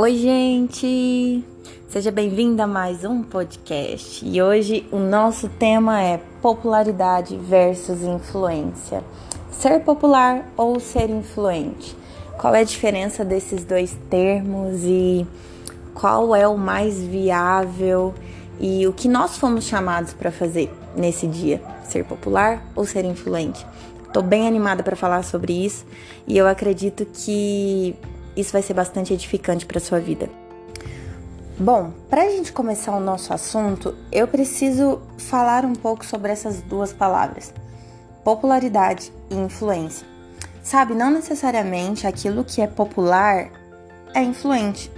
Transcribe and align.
Oi, 0.00 0.14
gente! 0.14 1.44
Seja 1.88 2.12
bem-vinda 2.12 2.62
a 2.62 2.66
mais 2.68 3.04
um 3.04 3.20
podcast. 3.20 4.24
E 4.24 4.40
hoje 4.40 4.86
o 4.92 4.98
nosso 5.00 5.48
tema 5.48 6.00
é 6.00 6.20
popularidade 6.40 7.36
versus 7.36 8.02
influência. 8.02 9.02
Ser 9.50 9.80
popular 9.80 10.48
ou 10.56 10.78
ser 10.78 11.10
influente? 11.10 11.96
Qual 12.40 12.54
é 12.54 12.60
a 12.60 12.64
diferença 12.64 13.24
desses 13.24 13.64
dois 13.64 13.98
termos 14.08 14.84
e 14.84 15.26
qual 15.94 16.32
é 16.36 16.46
o 16.46 16.56
mais 16.56 17.02
viável 17.02 18.14
e 18.60 18.86
o 18.86 18.92
que 18.92 19.08
nós 19.08 19.36
fomos 19.36 19.64
chamados 19.64 20.12
para 20.12 20.30
fazer 20.30 20.72
nesse 20.94 21.26
dia? 21.26 21.60
Ser 21.82 22.04
popular 22.04 22.64
ou 22.76 22.86
ser 22.86 23.04
influente? 23.04 23.66
Tô 24.12 24.22
bem 24.22 24.46
animada 24.46 24.84
para 24.84 24.94
falar 24.94 25.24
sobre 25.24 25.52
isso 25.52 25.84
e 26.24 26.38
eu 26.38 26.46
acredito 26.46 27.04
que 27.04 27.96
isso 28.38 28.52
vai 28.52 28.62
ser 28.62 28.74
bastante 28.74 29.12
edificante 29.12 29.66
para 29.66 29.80
sua 29.80 29.98
vida. 29.98 30.30
Bom, 31.58 31.92
para 32.08 32.22
a 32.22 32.30
gente 32.30 32.52
começar 32.52 32.96
o 32.96 33.00
nosso 33.00 33.32
assunto, 33.32 33.92
eu 34.12 34.28
preciso 34.28 35.02
falar 35.16 35.64
um 35.64 35.74
pouco 35.74 36.06
sobre 36.06 36.30
essas 36.30 36.62
duas 36.62 36.92
palavras: 36.92 37.52
popularidade 38.22 39.12
e 39.28 39.34
influência. 39.34 40.06
Sabe, 40.62 40.94
não 40.94 41.10
necessariamente 41.10 42.06
aquilo 42.06 42.44
que 42.44 42.60
é 42.60 42.66
popular 42.66 43.50
é 44.14 44.22
influente, 44.22 44.92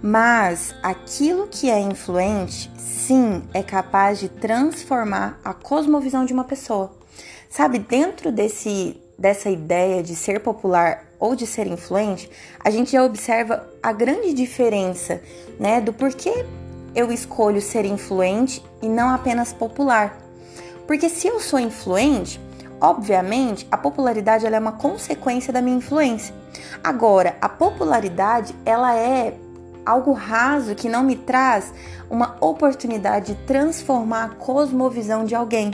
mas 0.00 0.74
aquilo 0.82 1.48
que 1.48 1.70
é 1.70 1.80
influente, 1.80 2.70
sim, 2.76 3.42
é 3.52 3.62
capaz 3.62 4.20
de 4.20 4.28
transformar 4.28 5.40
a 5.42 5.52
cosmovisão 5.52 6.24
de 6.24 6.32
uma 6.32 6.44
pessoa. 6.44 6.92
Sabe, 7.48 7.78
dentro 7.78 8.30
desse 8.30 9.00
dessa 9.18 9.48
ideia 9.48 10.02
de 10.02 10.14
ser 10.14 10.40
popular 10.40 11.05
ou 11.18 11.34
de 11.34 11.46
ser 11.46 11.66
influente, 11.66 12.30
a 12.62 12.70
gente 12.70 12.92
já 12.92 13.04
observa 13.04 13.68
a 13.82 13.92
grande 13.92 14.32
diferença, 14.32 15.20
né, 15.58 15.80
do 15.80 15.92
porquê 15.92 16.44
eu 16.94 17.12
escolho 17.12 17.60
ser 17.60 17.84
influente 17.84 18.64
e 18.80 18.88
não 18.88 19.10
apenas 19.10 19.52
popular. 19.52 20.18
Porque 20.86 21.08
se 21.08 21.26
eu 21.26 21.40
sou 21.40 21.58
influente, 21.58 22.40
obviamente, 22.80 23.66
a 23.70 23.76
popularidade 23.76 24.46
ela 24.46 24.56
é 24.56 24.60
uma 24.60 24.72
consequência 24.72 25.52
da 25.52 25.60
minha 25.60 25.76
influência. 25.76 26.34
Agora, 26.82 27.36
a 27.40 27.48
popularidade, 27.48 28.54
ela 28.64 28.96
é 28.96 29.34
algo 29.84 30.12
raso 30.12 30.74
que 30.74 30.88
não 30.88 31.02
me 31.02 31.16
traz 31.16 31.72
uma 32.10 32.36
oportunidade 32.40 33.34
de 33.34 33.46
transformar 33.46 34.24
a 34.24 34.28
cosmovisão 34.30 35.24
de 35.24 35.34
alguém. 35.34 35.72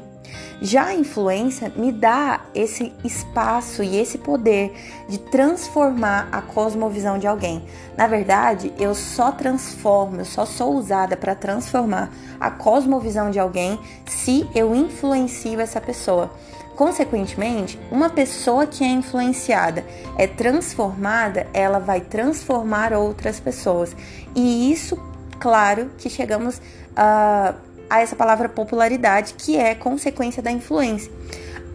Já 0.60 0.86
a 0.86 0.94
influência 0.94 1.72
me 1.74 1.90
dá 1.90 2.42
esse 2.54 2.92
espaço 3.04 3.82
e 3.82 3.96
esse 3.96 4.16
poder 4.16 4.72
de 5.08 5.18
transformar 5.18 6.28
a 6.30 6.40
cosmovisão 6.40 7.18
de 7.18 7.26
alguém. 7.26 7.64
Na 7.96 8.06
verdade, 8.06 8.72
eu 8.78 8.94
só 8.94 9.32
transformo, 9.32 10.20
eu 10.20 10.24
só 10.24 10.46
sou 10.46 10.74
usada 10.74 11.16
para 11.16 11.34
transformar 11.34 12.12
a 12.38 12.50
cosmovisão 12.50 13.30
de 13.30 13.40
alguém 13.40 13.78
se 14.06 14.48
eu 14.54 14.74
influencio 14.74 15.60
essa 15.60 15.80
pessoa. 15.80 16.30
Consequentemente, 16.76 17.78
uma 17.90 18.08
pessoa 18.08 18.66
que 18.66 18.82
é 18.82 18.88
influenciada, 18.88 19.84
é 20.16 20.26
transformada, 20.26 21.46
ela 21.52 21.78
vai 21.78 22.00
transformar 22.00 22.92
outras 22.92 23.38
pessoas. 23.38 23.94
E 24.34 24.72
isso, 24.72 24.96
claro, 25.38 25.90
que 25.98 26.08
chegamos 26.08 26.62
a. 26.96 27.54
Uh, 27.68 27.71
a 27.92 28.00
essa 28.00 28.16
palavra 28.16 28.48
popularidade, 28.48 29.34
que 29.34 29.58
é 29.58 29.74
consequência 29.74 30.42
da 30.42 30.50
influência. 30.50 31.12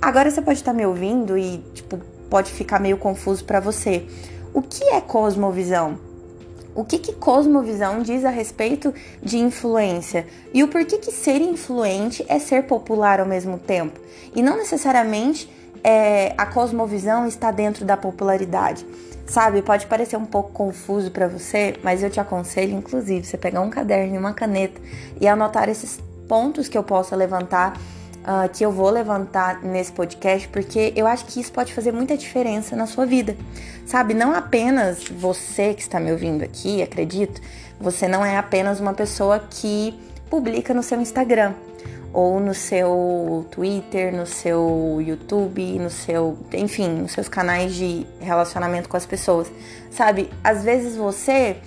Agora 0.01 0.31
você 0.31 0.41
pode 0.41 0.57
estar 0.57 0.73
me 0.73 0.83
ouvindo 0.83 1.37
e 1.37 1.59
tipo 1.75 1.99
pode 2.27 2.51
ficar 2.51 2.79
meio 2.79 2.97
confuso 2.97 3.45
para 3.45 3.59
você. 3.59 4.03
O 4.51 4.63
que 4.63 4.83
é 4.85 4.99
cosmovisão? 4.99 5.99
O 6.73 6.83
que, 6.83 6.97
que 6.97 7.13
cosmovisão 7.13 8.01
diz 8.01 8.25
a 8.25 8.31
respeito 8.31 8.93
de 9.21 9.37
influência? 9.37 10.25
E 10.51 10.63
o 10.63 10.67
porquê 10.67 10.97
que 10.97 11.11
ser 11.11 11.39
influente 11.39 12.25
é 12.27 12.39
ser 12.39 12.63
popular 12.63 13.19
ao 13.19 13.25
mesmo 13.25 13.59
tempo? 13.59 13.99
E 14.35 14.41
não 14.41 14.57
necessariamente 14.57 15.47
é, 15.83 16.33
a 16.35 16.47
cosmovisão 16.47 17.27
está 17.27 17.51
dentro 17.51 17.85
da 17.85 17.95
popularidade. 17.95 18.85
Sabe, 19.27 19.61
pode 19.61 19.85
parecer 19.85 20.17
um 20.17 20.25
pouco 20.25 20.51
confuso 20.51 21.11
para 21.11 21.27
você, 21.27 21.75
mas 21.83 22.01
eu 22.01 22.09
te 22.09 22.19
aconselho, 22.19 22.75
inclusive, 22.75 23.25
você 23.25 23.37
pegar 23.37 23.61
um 23.61 23.69
caderno 23.69 24.15
e 24.15 24.17
uma 24.17 24.33
caneta 24.33 24.81
e 25.19 25.27
anotar 25.27 25.69
esses 25.69 25.99
pontos 26.27 26.67
que 26.67 26.77
eu 26.77 26.83
possa 26.83 27.15
levantar, 27.15 27.77
uh, 28.23 28.49
que 28.51 28.65
eu 28.65 28.71
vou 28.71 28.89
levantar 28.89 29.63
nesse 29.63 29.91
podcast, 29.91 30.47
porque 30.49 30.93
eu 30.95 31.07
acho 31.07 31.25
que 31.25 31.39
isso 31.39 31.51
pode 31.51 31.73
fazer 31.73 31.91
muita 31.91 32.17
diferença 32.17 32.75
na 32.75 32.85
sua 32.85 33.05
vida. 33.05 33.35
Sabe, 33.85 34.13
não 34.13 34.33
apenas 34.33 35.05
você 35.05 35.73
que 35.73 35.81
está 35.81 35.99
me 35.99 36.11
ouvindo 36.11 36.43
aqui, 36.43 36.81
acredito, 36.81 37.41
você 37.79 38.07
não 38.07 38.25
é 38.25 38.37
apenas 38.37 38.79
uma 38.79 38.93
pessoa 38.93 39.39
que 39.39 39.97
publica 40.29 40.73
no 40.73 40.83
seu 40.83 40.99
Instagram 40.99 41.53
ou 42.13 42.39
no 42.39 42.53
seu 42.53 43.45
Twitter, 43.51 44.13
no 44.13 44.25
seu 44.25 44.97
YouTube, 44.99 45.79
no 45.79 45.89
seu, 45.89 46.37
enfim, 46.53 46.89
nos 46.89 47.11
seus 47.11 47.29
canais 47.29 47.75
de 47.75 48.07
relacionamento 48.19 48.89
com 48.89 48.97
as 48.97 49.05
pessoas. 49.05 49.51
Sabe, 49.91 50.29
às 50.43 50.63
vezes 50.63 50.95
você 50.95 51.57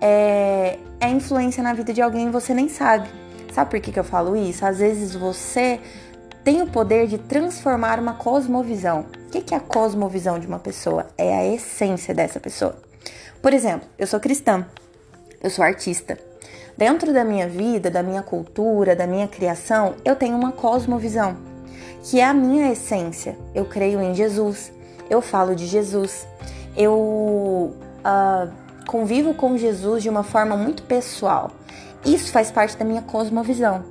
é, 0.00 0.78
é 1.00 1.08
influência 1.08 1.62
na 1.62 1.72
vida 1.72 1.92
de 1.92 2.00
alguém 2.00 2.28
e 2.28 2.30
você 2.30 2.54
nem 2.54 2.68
sabe. 2.68 3.08
Sabe 3.56 3.70
por 3.70 3.80
que, 3.80 3.90
que 3.90 3.98
eu 3.98 4.04
falo 4.04 4.36
isso? 4.36 4.66
Às 4.66 4.80
vezes 4.80 5.14
você 5.14 5.80
tem 6.44 6.60
o 6.60 6.66
poder 6.66 7.06
de 7.06 7.16
transformar 7.16 7.98
uma 7.98 8.12
cosmovisão. 8.12 9.06
O 9.28 9.30
que, 9.30 9.40
que 9.40 9.54
é 9.54 9.56
a 9.56 9.60
cosmovisão 9.60 10.38
de 10.38 10.46
uma 10.46 10.58
pessoa? 10.58 11.06
É 11.16 11.34
a 11.34 11.42
essência 11.42 12.14
dessa 12.14 12.38
pessoa. 12.38 12.76
Por 13.40 13.54
exemplo, 13.54 13.88
eu 13.98 14.06
sou 14.06 14.20
cristã, 14.20 14.66
eu 15.42 15.48
sou 15.48 15.64
artista. 15.64 16.18
Dentro 16.76 17.14
da 17.14 17.24
minha 17.24 17.48
vida, 17.48 17.90
da 17.90 18.02
minha 18.02 18.20
cultura, 18.20 18.94
da 18.94 19.06
minha 19.06 19.26
criação, 19.26 19.94
eu 20.04 20.14
tenho 20.14 20.36
uma 20.36 20.52
cosmovisão, 20.52 21.34
que 22.02 22.20
é 22.20 22.26
a 22.26 22.34
minha 22.34 22.70
essência. 22.70 23.38
Eu 23.54 23.64
creio 23.64 24.02
em 24.02 24.14
Jesus, 24.14 24.70
eu 25.08 25.22
falo 25.22 25.56
de 25.56 25.66
Jesus, 25.66 26.28
eu 26.76 26.92
uh, 26.92 28.52
convivo 28.86 29.32
com 29.32 29.56
Jesus 29.56 30.02
de 30.02 30.10
uma 30.10 30.22
forma 30.22 30.58
muito 30.58 30.82
pessoal. 30.82 31.50
Isso 32.04 32.30
faz 32.30 32.50
parte 32.50 32.76
da 32.76 32.84
minha 32.84 33.02
cosmovisão. 33.02 33.84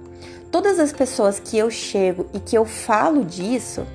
Todas 0.52 0.80
as 0.80 0.94
pessoas 0.94 1.40
que 1.40 1.58
eu 1.58 1.70
chego 1.70 2.28
e 2.34 2.40
que 2.40 2.58
eu 2.58 2.66
falo 2.66 3.26
disso, 3.26 3.86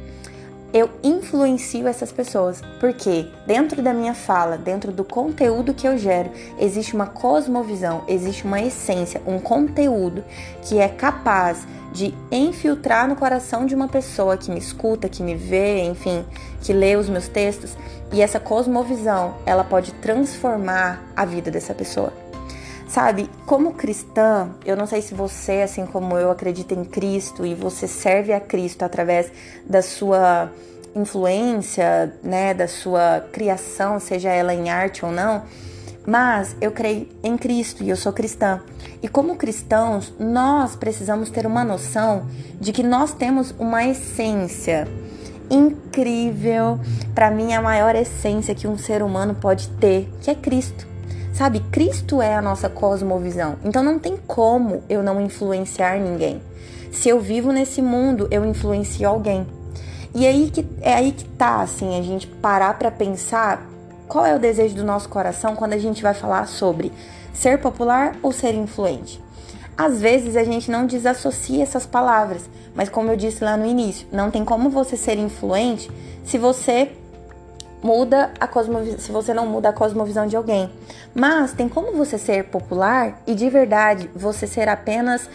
eu 0.72 0.88
influencio 1.02 1.88
essas 1.88 2.12
pessoas, 2.12 2.62
porque 2.78 3.26
dentro 3.46 3.82
da 3.82 3.92
minha 3.92 4.14
fala, 4.14 4.56
dentro 4.56 4.92
do 4.92 5.02
conteúdo 5.02 5.74
que 5.74 5.86
eu 5.86 5.98
gero, 5.98 6.30
existe 6.58 6.94
uma 6.94 7.06
cosmovisão, 7.06 8.04
existe 8.06 8.44
uma 8.44 8.60
essência, 8.60 9.20
um 9.26 9.38
conteúdo 9.38 10.22
que 10.62 10.78
é 10.78 10.88
capaz 10.88 11.66
de 11.92 12.14
infiltrar 12.30 13.08
no 13.08 13.16
coração 13.16 13.66
de 13.66 13.74
uma 13.74 13.88
pessoa 13.88 14.36
que 14.36 14.50
me 14.50 14.58
escuta, 14.58 15.08
que 15.08 15.24
me 15.24 15.34
vê, 15.34 15.82
enfim, 15.82 16.24
que 16.60 16.72
lê 16.72 16.94
os 16.94 17.08
meus 17.08 17.26
textos, 17.26 17.76
e 18.12 18.22
essa 18.22 18.38
cosmovisão, 18.38 19.34
ela 19.44 19.64
pode 19.64 19.92
transformar 19.94 21.02
a 21.16 21.24
vida 21.24 21.50
dessa 21.50 21.74
pessoa. 21.74 22.12
Sabe, 22.90 23.30
como 23.46 23.74
cristã, 23.74 24.50
eu 24.64 24.76
não 24.76 24.84
sei 24.84 25.00
se 25.00 25.14
você, 25.14 25.62
assim 25.62 25.86
como 25.86 26.18
eu, 26.18 26.28
acredita 26.28 26.74
em 26.74 26.84
Cristo 26.84 27.46
e 27.46 27.54
você 27.54 27.86
serve 27.86 28.32
a 28.32 28.40
Cristo 28.40 28.82
através 28.82 29.30
da 29.64 29.80
sua 29.80 30.50
influência, 30.96 32.12
né, 32.20 32.52
da 32.52 32.66
sua 32.66 33.24
criação, 33.30 34.00
seja 34.00 34.30
ela 34.30 34.52
em 34.52 34.70
arte 34.70 35.04
ou 35.04 35.12
não, 35.12 35.44
mas 36.04 36.56
eu 36.60 36.72
creio 36.72 37.06
em 37.22 37.38
Cristo 37.38 37.84
e 37.84 37.90
eu 37.90 37.96
sou 37.96 38.12
cristã. 38.12 38.60
E 39.00 39.06
como 39.06 39.36
cristãos, 39.36 40.12
nós 40.18 40.74
precisamos 40.74 41.30
ter 41.30 41.46
uma 41.46 41.62
noção 41.62 42.26
de 42.60 42.72
que 42.72 42.82
nós 42.82 43.14
temos 43.14 43.54
uma 43.56 43.84
essência 43.84 44.88
incrível, 45.48 46.80
para 47.14 47.30
mim 47.30 47.54
a 47.54 47.62
maior 47.62 47.94
essência 47.94 48.52
que 48.52 48.66
um 48.66 48.76
ser 48.76 49.00
humano 49.00 49.32
pode 49.32 49.68
ter, 49.68 50.12
que 50.20 50.28
é 50.28 50.34
Cristo. 50.34 50.89
Sabe, 51.40 51.60
Cristo 51.72 52.20
é 52.20 52.34
a 52.34 52.42
nossa 52.42 52.68
cosmovisão. 52.68 53.56
Então 53.64 53.82
não 53.82 53.98
tem 53.98 54.14
como 54.14 54.82
eu 54.90 55.02
não 55.02 55.18
influenciar 55.18 55.98
ninguém. 55.98 56.38
Se 56.92 57.08
eu 57.08 57.18
vivo 57.18 57.50
nesse 57.50 57.80
mundo, 57.80 58.28
eu 58.30 58.44
influencio 58.44 59.08
alguém. 59.08 59.46
E 60.14 60.26
aí 60.26 60.50
que 60.50 60.66
é 60.82 60.92
aí 60.92 61.12
que 61.12 61.24
tá 61.24 61.62
assim, 61.62 61.98
a 61.98 62.02
gente 62.02 62.26
parar 62.26 62.78
para 62.78 62.90
pensar 62.90 63.66
qual 64.06 64.26
é 64.26 64.36
o 64.36 64.38
desejo 64.38 64.74
do 64.74 64.84
nosso 64.84 65.08
coração 65.08 65.56
quando 65.56 65.72
a 65.72 65.78
gente 65.78 66.02
vai 66.02 66.12
falar 66.12 66.46
sobre 66.46 66.92
ser 67.32 67.58
popular 67.58 68.16
ou 68.22 68.32
ser 68.32 68.54
influente. 68.54 69.18
Às 69.78 69.98
vezes 69.98 70.36
a 70.36 70.44
gente 70.44 70.70
não 70.70 70.84
desassocia 70.84 71.62
essas 71.62 71.86
palavras, 71.86 72.50
mas 72.74 72.90
como 72.90 73.10
eu 73.10 73.16
disse 73.16 73.42
lá 73.42 73.56
no 73.56 73.64
início, 73.64 74.06
não 74.12 74.30
tem 74.30 74.44
como 74.44 74.68
você 74.68 74.94
ser 74.94 75.16
influente 75.16 75.90
se 76.22 76.36
você 76.36 76.92
muda 77.82 78.30
a 78.38 78.46
cosmovisão, 78.46 78.98
se 78.98 79.12
você 79.12 79.34
não 79.34 79.46
muda 79.46 79.70
a 79.70 79.72
cosmovisão 79.72 80.26
de 80.26 80.36
alguém. 80.36 80.70
Mas 81.14 81.52
tem 81.52 81.68
como 81.68 81.92
você 81.92 82.18
ser 82.18 82.44
popular 82.44 83.22
e 83.26 83.34
de 83.34 83.48
verdade 83.48 84.10
você 84.14 84.46
ser 84.46 84.68
apenas 84.68 85.28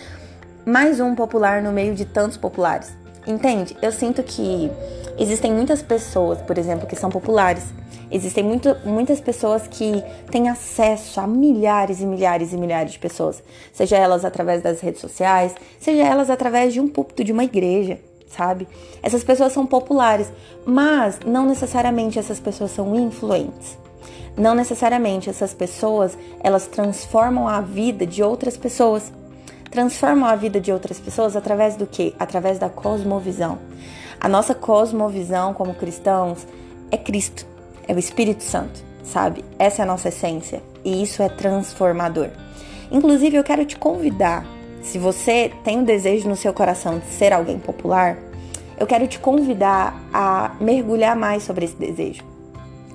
mais 0.65 0.99
um 0.99 1.15
popular 1.15 1.61
no 1.61 1.71
meio 1.71 1.93
de 1.95 2.05
tantos 2.05 2.37
populares. 2.37 2.93
Entende? 3.27 3.75
Eu 3.81 3.91
sinto 3.91 4.21
que 4.21 4.71
existem 5.17 5.51
muitas 5.51 5.81
pessoas, 5.81 6.41
por 6.41 6.57
exemplo, 6.57 6.87
que 6.87 6.95
são 6.95 7.09
populares 7.09 7.63
Existem 8.11 8.43
muito, 8.43 8.75
muitas 8.85 9.19
pessoas 9.19 9.67
que 9.67 10.03
têm 10.29 10.47
acesso 10.47 11.19
a 11.19 11.27
milhares 11.27 12.01
e 12.01 12.05
milhares 12.05 12.53
e 12.53 12.57
milhares 12.57 12.93
de 12.93 12.99
pessoas, 12.99 13.43
seja 13.73 13.97
elas 13.97 14.23
através 14.23 14.61
das 14.61 14.79
redes 14.79 15.01
sociais, 15.01 15.55
seja 15.79 16.03
elas 16.03 16.29
através 16.29 16.73
de 16.73 16.79
um 16.79 16.87
púlpito 16.87 17.23
de 17.23 17.31
uma 17.31 17.43
igreja, 17.43 17.99
sabe? 18.27 18.67
Essas 19.01 19.23
pessoas 19.23 19.53
são 19.53 19.65
populares, 19.65 20.31
mas 20.65 21.19
não 21.25 21.45
necessariamente 21.45 22.19
essas 22.19 22.39
pessoas 22.39 22.71
são 22.71 22.95
influentes. 22.95 23.77
Não 24.37 24.53
necessariamente 24.53 25.29
essas 25.29 25.53
pessoas, 25.53 26.17
elas 26.41 26.67
transformam 26.67 27.47
a 27.47 27.61
vida 27.61 28.05
de 28.05 28.21
outras 28.21 28.57
pessoas. 28.57 29.11
Transformam 29.71 30.27
a 30.27 30.35
vida 30.35 30.59
de 30.59 30.71
outras 30.71 30.99
pessoas 30.99 31.35
através 31.35 31.75
do 31.75 31.87
que? 31.87 32.13
Através 32.19 32.59
da 32.59 32.69
cosmovisão. 32.69 33.57
A 34.19 34.27
nossa 34.27 34.53
cosmovisão 34.53 35.53
como 35.53 35.73
cristãos 35.73 36.45
é 36.91 36.97
Cristo, 36.97 37.45
é 37.87 37.93
o 37.93 37.99
Espírito 37.99 38.43
Santo, 38.43 38.83
sabe? 39.03 39.43
Essa 39.59 39.81
é 39.81 39.83
a 39.83 39.85
nossa 39.85 40.09
essência 40.09 40.61
e 40.83 41.01
isso 41.01 41.21
é 41.21 41.29
transformador. 41.29 42.29
Inclusive, 42.91 43.37
eu 43.37 43.43
quero 43.43 43.65
te 43.65 43.77
convidar, 43.77 44.45
se 44.85 44.99
você 44.99 45.51
tem 45.63 45.81
o 45.81 45.85
desejo 45.85 46.29
no 46.29 46.35
seu 46.35 46.53
coração 46.53 46.99
de 46.99 47.07
ser 47.07 47.33
alguém 47.33 47.57
popular, 47.57 48.17
eu 48.79 48.85
quero 48.85 49.07
te 49.07 49.17
convidar 49.17 49.99
a 50.13 50.55
mergulhar 50.61 51.15
mais 51.15 51.43
sobre 51.43 51.65
esse 51.65 51.75
desejo, 51.75 52.23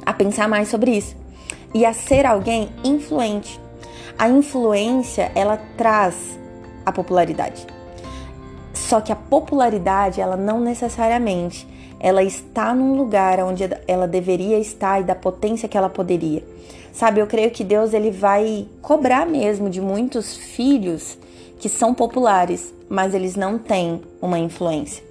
a 0.07 0.13
pensar 0.13 0.49
mais 0.49 0.69
sobre 0.69 0.93
isso 0.93 1.17
e 1.75 1.85
a 1.85 1.93
ser 1.93 2.27
alguém 2.27 2.71
influente. 2.85 3.61
A 4.17 4.29
influência, 4.29 5.33
ela 5.35 5.59
traz 5.77 6.39
a 6.87 6.93
popularidade. 6.93 7.67
Só 8.73 9.01
que 9.01 9.11
a 9.11 9.17
popularidade, 9.17 10.21
ela 10.21 10.37
não 10.37 10.61
necessariamente 10.61 11.69
ela 12.03 12.23
está 12.23 12.75
num 12.75 12.97
lugar 12.97 13.39
onde 13.41 13.69
ela 13.87 14.09
deveria 14.09 14.59
estar 14.59 15.03
e 15.03 15.05
da 15.05 15.15
potência 15.15 15.69
que 15.69 15.77
ela 15.77 15.91
poderia. 15.91 16.43
Sabe, 16.95 17.21
eu 17.21 17.27
creio 17.27 17.51
que 17.51 17.63
Deus 17.63 17.93
ele 17.93 18.11
vai 18.11 18.67
cobrar 18.81 19.27
mesmo 19.27 19.69
de 19.69 19.83
muitos 19.83 20.35
filhos 20.35 21.19
que 21.61 21.69
são 21.69 21.95
populares, 21.95 22.75
mas 22.89 23.15
eles 23.15 23.37
não 23.37 23.59
têm 23.59 24.01
uma 24.21 24.39
influência. 24.39 25.05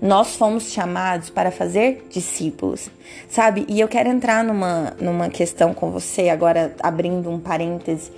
Nós 0.00 0.34
fomos 0.34 0.72
chamados 0.72 1.30
para 1.30 1.52
fazer 1.52 2.04
discípulos, 2.10 2.90
sabe? 3.28 3.64
E 3.68 3.78
eu 3.80 3.86
quero 3.86 4.08
entrar 4.08 4.42
numa, 4.42 4.92
numa 5.00 5.28
questão 5.28 5.72
com 5.72 5.92
você, 5.92 6.28
agora 6.28 6.74
abrindo 6.82 7.30
um 7.30 7.38
parêntese 7.38 8.10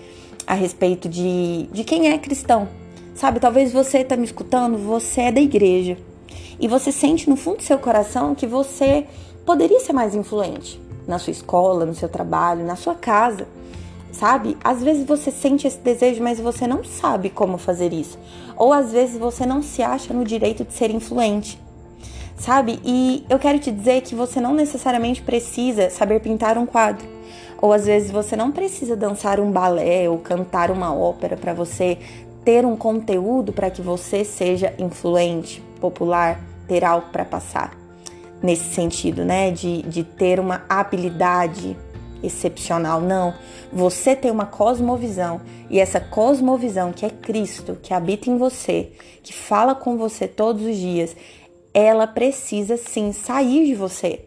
a 0.47 0.55
respeito 0.55 1.09
de, 1.09 1.69
de 1.71 1.85
quem 1.85 2.11
é 2.11 2.19
cristão. 2.19 2.67
Sabe, 3.15 3.39
talvez 3.39 3.73
você 3.73 3.99
está 3.99 4.17
me 4.17 4.25
escutando, 4.25 4.77
você 4.79 5.23
é 5.23 5.33
da 5.33 5.41
igreja 5.41 5.97
e 6.59 6.67
você 6.67 6.91
sente 6.91 7.29
no 7.29 7.37
fundo 7.37 7.59
do 7.59 7.63
seu 7.63 7.79
coração 7.79 8.35
que 8.35 8.47
você 8.47 9.07
poderia 9.45 9.79
ser 9.81 9.93
mais 9.93 10.15
influente 10.15 10.81
na 11.07 11.19
sua 11.19 11.33
escola, 11.33 11.85
no 11.85 11.95
seu 11.95 12.09
trabalho, 12.09 12.65
na 12.65 12.77
sua 12.77 12.95
casa. 12.95 13.47
Sabe? 14.15 14.57
Às 14.63 14.83
vezes 14.83 15.05
você 15.07 15.31
sente 15.31 15.67
esse 15.67 15.79
desejo, 15.79 16.23
mas 16.23 16.39
você 16.39 16.67
não 16.67 16.85
sabe 16.85 17.31
como 17.31 17.59
fazer 17.59 17.93
isso. 17.93 18.19
Ou 18.57 18.73
às 18.73 18.93
vezes 18.93 19.19
você 19.19 19.45
não 19.45 19.63
se 19.63 19.83
acha 19.83 20.15
no 20.15 20.25
direito 20.25 20.65
de 20.65 20.73
ser 20.73 20.91
influente 20.91 21.59
sabe? 22.37 22.81
E 22.85 23.25
eu 23.29 23.39
quero 23.39 23.59
te 23.59 23.71
dizer 23.71 24.03
que 24.03 24.15
você 24.15 24.41
não 24.41 24.55
necessariamente 24.55 25.23
precisa 25.23 25.91
saber 25.91 26.21
pintar 26.21 26.59
um 26.59 26.67
quadro. 26.67 27.07
Ou 27.61 27.73
às 27.73 27.87
vezes 27.87 28.11
você 28.11 28.37
não 28.37 28.53
precisa 28.53 28.97
dançar 28.97 29.41
um 29.41 29.51
balé 29.51 30.09
ou 30.09 30.19
cantar 30.19 30.71
uma 30.71 30.95
ópera 30.95 31.37
para 31.37 31.55
você 31.55 31.99
ter 32.45 32.67
um 32.67 32.77
conteúdo 32.77 33.53
para 33.53 33.71
que 33.71 33.81
você 33.81 34.25
seja 34.25 34.75
influente, 34.79 35.63
popular, 35.81 36.41
ter 36.69 36.85
algo 36.85 37.07
para 37.11 37.25
passar. 37.25 37.73
Nesse 38.43 38.75
sentido, 38.75 39.25
né? 39.25 39.51
De, 39.51 39.83
de 39.83 40.05
ter 40.05 40.39
uma 40.39 40.63
habilidade 40.69 41.77
excepcional. 42.25 43.01
Não. 43.01 43.35
Você 43.73 44.15
tem 44.15 44.31
uma 44.31 44.47
cosmovisão. 44.47 45.41
E 45.69 45.79
essa 45.79 46.01
cosmovisão 46.01 46.93
que 46.93 47.05
é 47.05 47.11
Cristo, 47.11 47.79
que 47.83 47.93
habita 47.93 48.31
em 48.31 48.37
você, 48.37 48.93
que 49.23 49.33
fala 49.33 49.75
com 49.75 49.97
você 49.97 50.29
todos 50.29 50.65
os 50.65 50.77
dias, 50.77 51.17
ela 51.73 52.07
precisa 52.07 52.77
sim 52.77 53.13
sair 53.13 53.67
de 53.67 53.75
você 53.75 54.21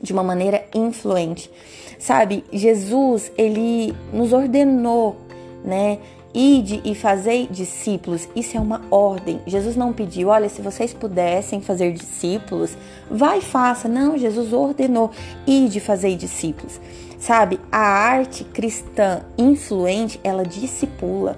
de 0.00 0.12
uma 0.12 0.22
maneira 0.22 0.64
influente. 0.74 1.50
Sabe, 1.98 2.44
Jesus, 2.52 3.32
ele 3.36 3.94
nos 4.12 4.32
ordenou, 4.32 5.16
né? 5.64 5.98
Ide 6.32 6.82
e 6.84 6.94
fazei 6.94 7.48
discípulos. 7.50 8.28
Isso 8.36 8.56
é 8.56 8.60
uma 8.60 8.82
ordem. 8.90 9.40
Jesus 9.46 9.74
não 9.74 9.92
pediu, 9.92 10.28
olha, 10.28 10.48
se 10.48 10.62
vocês 10.62 10.92
pudessem 10.92 11.60
fazer 11.60 11.92
discípulos, 11.92 12.76
vai 13.10 13.38
e 13.38 13.42
faça. 13.42 13.88
Não, 13.88 14.16
Jesus 14.16 14.52
ordenou, 14.52 15.10
ide 15.46 15.78
e 15.78 15.80
fazei 15.80 16.14
discípulos. 16.14 16.80
Sabe, 17.18 17.58
a 17.70 17.78
arte 17.78 18.44
cristã 18.44 19.22
influente, 19.36 20.20
ela 20.22 20.44
discipula. 20.44 21.36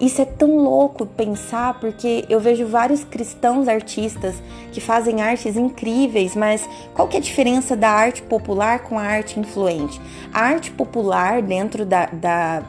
Isso 0.00 0.22
é 0.22 0.24
tão 0.24 0.56
louco 0.56 1.04
pensar 1.04 1.78
porque 1.78 2.24
eu 2.28 2.40
vejo 2.40 2.66
vários 2.66 3.04
cristãos 3.04 3.68
artistas 3.68 4.34
que 4.72 4.80
fazem 4.80 5.20
artes 5.20 5.56
incríveis, 5.56 6.34
mas 6.34 6.66
qual 6.94 7.06
que 7.06 7.18
é 7.18 7.20
a 7.20 7.22
diferença 7.22 7.76
da 7.76 7.90
arte 7.90 8.22
popular 8.22 8.78
com 8.80 8.98
a 8.98 9.02
arte 9.02 9.38
influente? 9.38 10.00
A 10.32 10.40
arte 10.40 10.70
popular 10.70 11.42
dentro 11.42 11.84
da, 11.84 12.06
da 12.06 12.62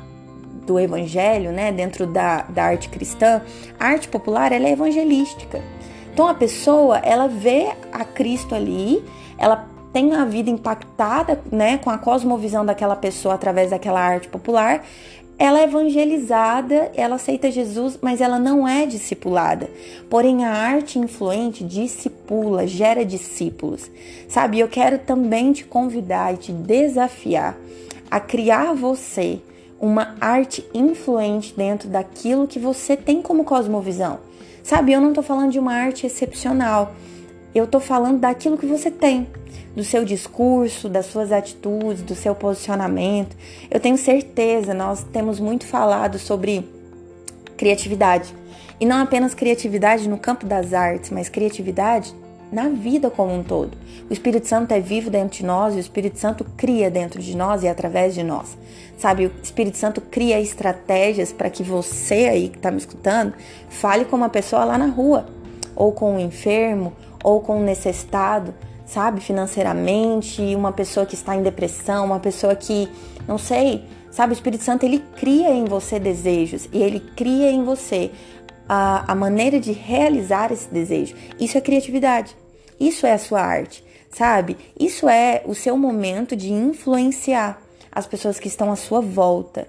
do 0.68 0.80
evangelho, 0.80 1.52
né, 1.52 1.72
dentro 1.72 2.06
da, 2.06 2.44
da 2.44 2.66
arte 2.66 2.88
cristã, 2.90 3.42
a 3.80 3.88
arte 3.88 4.08
popular 4.10 4.52
ela 4.52 4.68
é 4.68 4.72
evangelística. 4.72 5.62
Então 6.14 6.28
a 6.28 6.34
pessoa 6.34 6.98
ela 6.98 7.28
vê 7.28 7.70
a 7.92 8.04
Cristo 8.04 8.54
ali, 8.54 9.04
ela 9.38 9.71
tem 9.94 10.14
a 10.14 10.26
vida 10.26 10.50
impactada, 10.50 11.42
né, 11.52 11.78
com 11.78 11.90
a 11.90 11.98
cosmovisão 11.98 12.66
daquela 12.66 12.96
pessoa 12.96 13.36
através 13.36 13.72
daquela 13.72 14.00
arte 14.00 14.28
popular, 14.28 14.84
ela 15.38 15.60
é 15.60 15.64
evangelizada, 15.64 16.92
ela 16.96 17.16
aceita 17.16 17.50
Jesus, 17.50 17.98
mas 18.00 18.22
ela 18.22 18.38
não 18.38 18.68
é 18.68 18.86
discipulada. 18.86 19.68
Porém, 20.08 20.46
a 20.46 20.52
arte 20.52 21.00
influente 21.00 21.64
discipula, 21.64 22.68
gera 22.68 23.04
discípulos. 23.04 23.90
Sabe, 24.30 24.60
eu 24.60 24.68
quero 24.68 25.00
também 25.00 25.52
te 25.52 25.66
convidar 25.66 26.32
e 26.32 26.38
te 26.38 26.52
desafiar 26.52 27.58
a 28.12 28.20
criar 28.20 28.76
você 28.76 29.42
uma 29.80 30.16
arte 30.22 30.64
influente 30.76 31.56
dentro 31.58 31.90
daquilo 31.90 32.48
que 32.48 32.60
você 32.60 32.96
tem 32.96 33.20
como 33.20 33.44
cosmovisão. 33.44 34.20
Sabe, 34.62 34.94
eu 34.94 35.02
não 35.02 35.12
tô 35.12 35.24
falando 35.24 35.52
de 35.52 35.58
uma 35.58 35.74
arte 35.74 36.06
excepcional. 36.06 36.94
Eu 37.54 37.68
tô 37.68 37.80
falando 37.80 38.20
daquilo 38.20 38.58
que 38.58 38.66
você 38.66 38.90
tem 38.90 39.28
do 39.76 39.84
seu 39.84 40.04
discurso, 40.04 40.90
das 40.90 41.06
suas 41.06 41.32
atitudes, 41.32 42.02
do 42.02 42.16
seu 42.16 42.36
posicionamento. 42.36 43.36
Eu 43.70 43.80
tenho 43.80 43.98
certeza, 43.98 44.74
nós 44.74 45.04
temos 45.12 45.40
muito 45.40 45.66
falado 45.66 46.20
sobre 46.20 46.68
criatividade. 47.58 48.34
E 48.80 48.86
não 48.86 48.98
apenas 48.98 49.34
criatividade 49.34 50.10
no 50.10 50.18
campo 50.18 50.46
das 50.46 50.74
artes, 50.74 51.12
mas 51.12 51.30
criatividade 51.30 52.14
na 52.52 52.68
vida 52.68 53.10
como 53.10 53.34
um 53.34 53.44
todo. 53.44 53.78
O 54.10 54.14
Espírito 54.14 54.48
Santo 54.48 54.74
é 54.74 54.80
vivo 54.82 55.10
dentro 55.10 55.38
de 55.38 55.46
nós 55.46 55.74
e 55.74 55.78
o 55.78 55.80
Espírito 55.80 56.20
Santo 56.20 56.44
cria 56.58 56.92
dentro 56.92 57.22
de 57.22 57.38
nós 57.38 57.64
e 57.64 57.68
através 57.68 58.14
de 58.14 58.24
nós. 58.24 58.58
Sabe, 58.98 59.28
o 59.28 59.32
Espírito 59.42 59.78
Santo 59.78 60.02
cria 60.02 60.40
estratégias 60.42 61.32
para 61.32 61.50
que 61.50 61.64
você 61.64 62.28
aí 62.28 62.50
que 62.50 62.58
está 62.58 62.70
me 62.70 62.78
escutando 62.78 63.34
fale 63.70 64.04
com 64.04 64.18
uma 64.18 64.30
pessoa 64.30 64.66
lá 64.66 64.78
na 64.78 64.88
rua, 64.88 65.28
ou 65.76 65.94
com 65.94 66.16
um 66.16 66.20
enfermo, 66.20 66.94
ou 67.24 67.42
com 67.42 67.60
um 67.60 67.64
necessitado, 67.64 68.54
sabe, 68.86 69.22
financeiramente, 69.22 70.42
uma 70.56 70.72
pessoa 70.72 71.06
que 71.06 71.16
está 71.16 71.36
em 71.36 71.44
depressão, 71.44 72.06
uma 72.06 72.20
pessoa 72.20 72.56
que, 72.56 72.90
não 73.28 73.38
sei, 73.38 73.86
sabe, 74.10 74.34
o 74.34 74.36
Espírito 74.36 74.64
Santo 74.64 74.84
ele 74.84 75.00
cria 75.18 75.52
em 75.52 75.66
você 75.66 76.00
desejos 76.00 76.68
e 76.72 76.82
ele 76.82 77.00
cria 77.00 77.52
em 77.52 77.64
você 77.64 78.12
a, 78.68 79.12
a 79.12 79.16
maneira 79.16 79.60
de 79.60 79.72
realizar 79.72 80.52
esse 80.52 80.70
desejo. 80.70 81.16
Isso 81.40 81.58
é 81.58 81.62
criatividade, 81.62 82.36
isso 82.80 83.06
é 83.06 83.14
a 83.14 83.18
sua 83.18 83.42
arte, 83.42 83.84
sabe? 84.10 84.58
Isso 84.80 85.08
é 85.08 85.42
o 85.46 85.56
seu 85.56 85.78
momento 85.78 86.36
de 86.36 86.52
influenciar 86.52 87.62
as 87.92 88.08
pessoas 88.08 88.40
que 88.40 88.48
estão 88.48 88.72
à 88.72 88.76
sua 88.76 89.02
volta. 89.02 89.68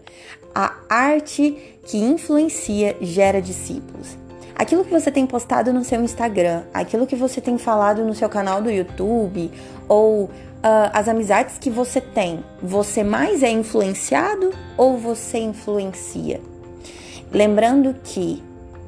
A 0.55 0.75
arte 0.89 1.57
que 1.85 1.99
influencia 1.99 2.97
gera 3.01 3.41
discípulos 3.41 4.22
aquilo 4.55 4.85
que 4.85 4.91
você 4.91 5.11
tem 5.11 5.27
postado 5.27 5.73
no 5.73 5.85
seu 5.85 6.03
Instagram, 6.03 6.63
aquilo 6.73 7.07
que 7.07 7.17
você 7.17 7.41
tem 7.41 7.59
falado 7.59 8.05
no 8.05 8.15
seu 8.15 8.29
canal 8.29 8.63
do 8.63 8.71
YouTube 8.71 9.51
ou 9.89 10.25
uh, 10.25 10.31
as 10.93 11.09
amizades 11.09 11.59
que 11.59 11.71
você 11.71 12.01
tem, 12.01 12.45
você 12.63 13.03
mais 13.03 13.43
é 13.43 13.51
influenciado 13.51 14.53
ou 14.77 14.97
você 14.97 15.39
influencia? 15.39 16.41
Lembrando 17.31 17.95
que 18.05 18.43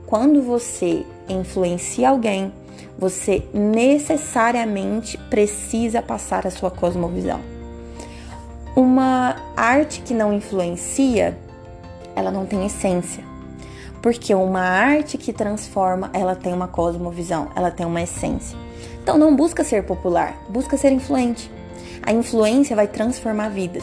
quando 0.07 0.43
você 0.43 1.05
influencia 1.29 2.11
alguém, 2.11 2.53
você 2.99 3.43
necessariamente 3.53 5.19
precisa 5.19 6.01
passar 6.01 6.47
a 6.47 6.51
sua 6.51 6.71
cosmovisão. 6.71 7.41
Uma 8.77 9.37
arte 9.57 10.03
que 10.03 10.15
não 10.15 10.33
influencia, 10.33 11.37
ela 12.15 12.31
não 12.31 12.45
tem 12.47 12.67
essência. 12.67 13.34
Porque 14.05 14.35
uma 14.35 14.61
arte 14.61 15.17
que 15.17 15.33
transforma, 15.33 16.11
ela 16.13 16.37
tem 16.37 16.53
uma 16.53 16.69
cosmovisão, 16.69 17.49
ela 17.57 17.71
tem 17.71 17.87
uma 17.87 18.03
essência. 18.03 18.55
Então 19.03 19.17
não 19.17 19.35
busca 19.35 19.65
ser 19.65 19.83
popular, 19.85 20.37
busca 20.51 20.77
ser 20.77 20.93
influente. 20.93 21.51
A 22.03 22.13
influência 22.13 22.77
vai 22.77 22.87
transformar 22.87 23.49
vidas. 23.49 23.83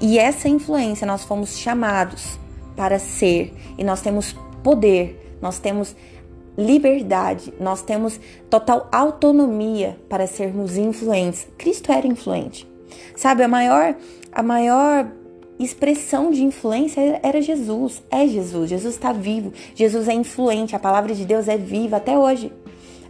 E 0.00 0.18
essa 0.18 0.48
influência 0.48 1.06
nós 1.06 1.22
fomos 1.22 1.58
chamados 1.58 2.38
para 2.74 2.98
ser, 2.98 3.54
e 3.76 3.84
nós 3.84 4.00
temos 4.00 4.34
poder, 4.62 5.36
nós 5.42 5.58
temos 5.58 5.94
liberdade, 6.56 7.52
nós 7.60 7.82
temos 7.82 8.18
total 8.48 8.88
autonomia 8.90 10.00
para 10.08 10.26
sermos 10.26 10.78
influentes. 10.78 11.46
Cristo 11.58 11.92
era 11.92 12.06
influente. 12.06 12.66
Sabe, 13.14 13.42
a 13.42 13.48
maior 13.48 13.94
a 14.32 14.42
maior 14.42 15.06
expressão 15.58 16.30
de 16.30 16.42
influência 16.42 17.20
era 17.22 17.42
Jesus, 17.42 18.02
é 18.10 18.26
Jesus. 18.26 18.70
Jesus 18.70 18.94
está 18.94 19.12
vivo, 19.12 19.52
Jesus 19.74 20.08
é 20.08 20.12
influente, 20.12 20.76
a 20.76 20.78
palavra 20.78 21.14
de 21.14 21.24
Deus 21.24 21.48
é 21.48 21.56
viva 21.56 21.96
até 21.96 22.16
hoje. 22.16 22.52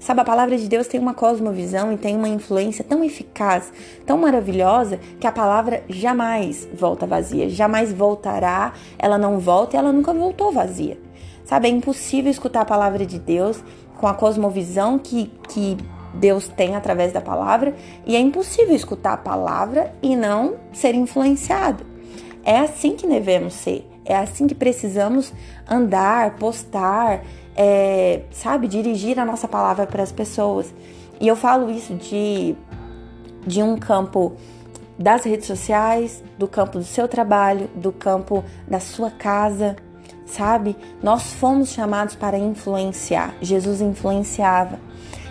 Sabe, 0.01 0.21
a 0.21 0.25
palavra 0.25 0.57
de 0.57 0.69
Deus 0.69 0.87
tem 0.87 1.01
uma 1.01 1.13
cosmovisão 1.13 1.93
e 1.93 1.97
tem 1.97 2.17
uma 2.17 2.29
influência 2.29 2.85
tão 2.85 3.03
eficaz, 3.03 3.73
tão 4.07 4.17
maravilhosa, 4.17 5.01
que 5.19 5.27
a 5.27 5.33
palavra 5.33 5.83
jamais 5.89 6.69
volta 6.73 7.05
vazia, 7.05 7.49
jamais 7.51 7.93
voltará, 7.93 8.73
ela 8.97 9.19
não 9.19 9.41
volta 9.41 9.77
e 9.77 9.79
ela 9.79 9.93
nunca 9.93 10.15
voltou 10.15 10.53
vazia. 10.53 10.99
Sabe, 11.45 11.67
é 11.67 11.71
impossível 11.71 12.31
escutar 12.31 12.61
a 12.61 12.65
palavra 12.65 13.05
de 13.05 13.19
Deus 13.19 13.63
com 13.97 14.07
a 14.07 14.15
cosmovisão 14.15 14.99
que, 14.99 15.33
que 15.49 15.77
Deus 16.15 16.47
tem 16.49 16.77
através 16.77 17.13
da 17.13 17.21
palavra, 17.21 17.75
e 18.07 18.15
é 18.15 18.21
impossível 18.21 18.75
escutar 18.75 19.15
a 19.15 19.19
palavra 19.19 19.93
e 20.01 20.15
não 20.15 20.57
ser 20.73 20.95
influenciado. 20.95 21.98
É 22.45 22.59
assim 22.59 22.97
que 22.97 23.07
devemos 23.07 23.55
ser, 23.55 23.89
é 24.05 24.17
assim 24.17 24.47
que 24.47 24.55
precisamos 24.55 25.33
andar, 25.69 26.37
postar, 26.37 27.23
é, 27.55 28.23
sabe, 28.31 28.69
dirigir 28.69 29.19
a 29.19 29.25
nossa 29.25 29.47
palavra 29.47 29.87
para 29.87 30.03
as 30.03 30.13
pessoas. 30.13 30.73
E 31.21 31.27
eu 31.27 31.37
falo 31.37 31.71
isso 31.71 31.95
de, 31.95 32.55
de 33.47 33.63
um 33.63 33.77
campo 33.77 34.35
das 34.99 35.25
redes 35.25 35.47
sociais, 35.47 36.23
do 36.39 36.49
campo 36.49 36.79
do 36.79 36.85
seu 36.85 37.07
trabalho, 37.07 37.69
do 37.75 37.93
campo 37.93 38.45
da 38.67 38.81
sua 38.81 39.11
casa, 39.11 39.77
sabe? 40.25 40.77
Nós 41.03 41.35
fomos 41.35 41.71
chamados 41.71 42.15
para 42.15 42.39
influenciar. 42.39 43.35
Jesus 43.41 43.81
influenciava. 43.81 44.79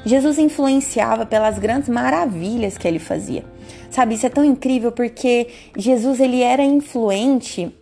Jesus 0.05 0.37
influenciava 0.37 1.25
pelas 1.25 1.59
grandes 1.59 1.89
maravilhas 1.89 2.77
que 2.77 2.87
ele 2.87 2.99
fazia. 2.99 3.43
Sabe, 3.89 4.15
isso 4.15 4.25
é 4.25 4.29
tão 4.29 4.43
incrível 4.43 4.91
porque 4.91 5.47
Jesus 5.75 6.19
ele 6.19 6.41
era 6.41 6.63
influente 6.63 7.73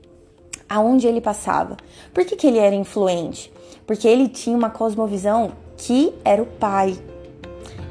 aonde 0.69 1.07
ele 1.07 1.21
passava. 1.21 1.77
Por 2.13 2.25
que, 2.25 2.35
que 2.35 2.47
ele 2.47 2.59
era 2.59 2.75
influente? 2.75 3.51
porque 3.85 4.07
ele 4.07 4.27
tinha 4.27 4.55
uma 4.55 4.69
cosmovisão 4.69 5.51
que 5.77 6.13
era 6.23 6.41
o 6.41 6.45
pai. 6.45 6.97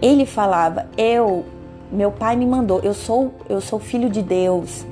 Ele 0.01 0.27
falava: 0.27 0.89
"Eu, 0.97 1.45
meu 1.91 2.11
pai 2.11 2.37
me 2.37 2.47
mandou, 2.47 2.81
eu 2.81 2.95
sou 2.95 3.33
eu 3.49 3.61
sou 3.61 3.79
filho 3.79 4.11
de 4.11 4.23
Deus". 4.23 4.85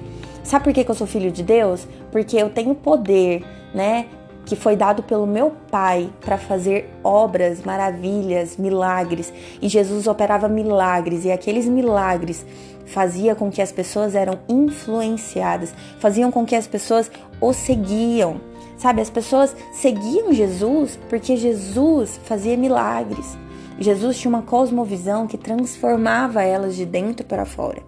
Sabe 0.43 0.64
por 0.64 0.73
que, 0.73 0.85
que 0.85 0.91
eu 0.91 0.95
sou 0.95 1.07
filho 1.07 1.31
de 1.31 1.43
Deus? 1.43 1.87
Porque 2.11 2.37
eu 2.37 2.50
tenho 2.50 2.75
poder, 2.75 3.45
né? 3.73 4.07
Que 4.45 4.57
foi 4.57 4.77
dado 4.77 5.03
pelo 5.03 5.27
meu 5.27 5.53
Pai 5.71 6.11
para 6.21 6.37
fazer 6.37 6.91
obras, 7.03 7.63
maravilhas, 7.65 8.57
milagres. 8.57 9.33
E 9.61 9.69
Jesus 9.69 10.07
operava 10.07 10.49
milagres, 10.49 11.25
e 11.25 11.31
aqueles 11.31 11.67
milagres 11.67 12.45
fazia 12.87 13.35
com 13.35 13.51
que 13.51 13.63
as 13.63 13.73
pessoas 13.73 14.15
eram 14.15 14.39
influenciadas, 14.49 15.75
faziam 15.99 16.31
com 16.31 16.45
que 16.45 16.55
as 16.55 16.67
pessoas 16.67 17.11
o 17.41 17.53
seguiam. 17.53 18.41
Sabe, 18.77 19.01
as 19.01 19.11
pessoas 19.11 19.55
seguiam 19.73 20.33
Jesus 20.33 20.99
porque 21.09 21.37
Jesus 21.37 22.21
fazia 22.25 22.57
milagres. 22.57 23.39
Jesus 23.79 24.19
tinha 24.19 24.29
uma 24.29 24.43
cosmovisão 24.43 25.27
que 25.27 25.39
transformava 25.39 26.43
elas 26.43 26.75
de 26.75 26.85
dentro 26.85 27.25
para 27.25 27.45
fora. 27.45 27.83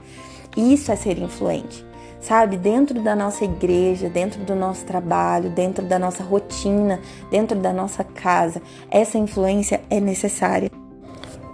Isso 0.56 0.92
é 0.92 0.96
ser 0.96 1.18
influente. 1.18 1.84
Sabe, 2.26 2.56
dentro 2.56 3.02
da 3.02 3.14
nossa 3.14 3.44
igreja, 3.44 4.08
dentro 4.08 4.42
do 4.44 4.54
nosso 4.54 4.82
trabalho, 4.86 5.50
dentro 5.50 5.84
da 5.84 5.98
nossa 5.98 6.24
rotina, 6.24 6.98
dentro 7.30 7.58
da 7.58 7.70
nossa 7.70 8.02
casa, 8.02 8.62
essa 8.90 9.18
influência 9.18 9.82
é 9.90 10.00
necessária. 10.00 10.70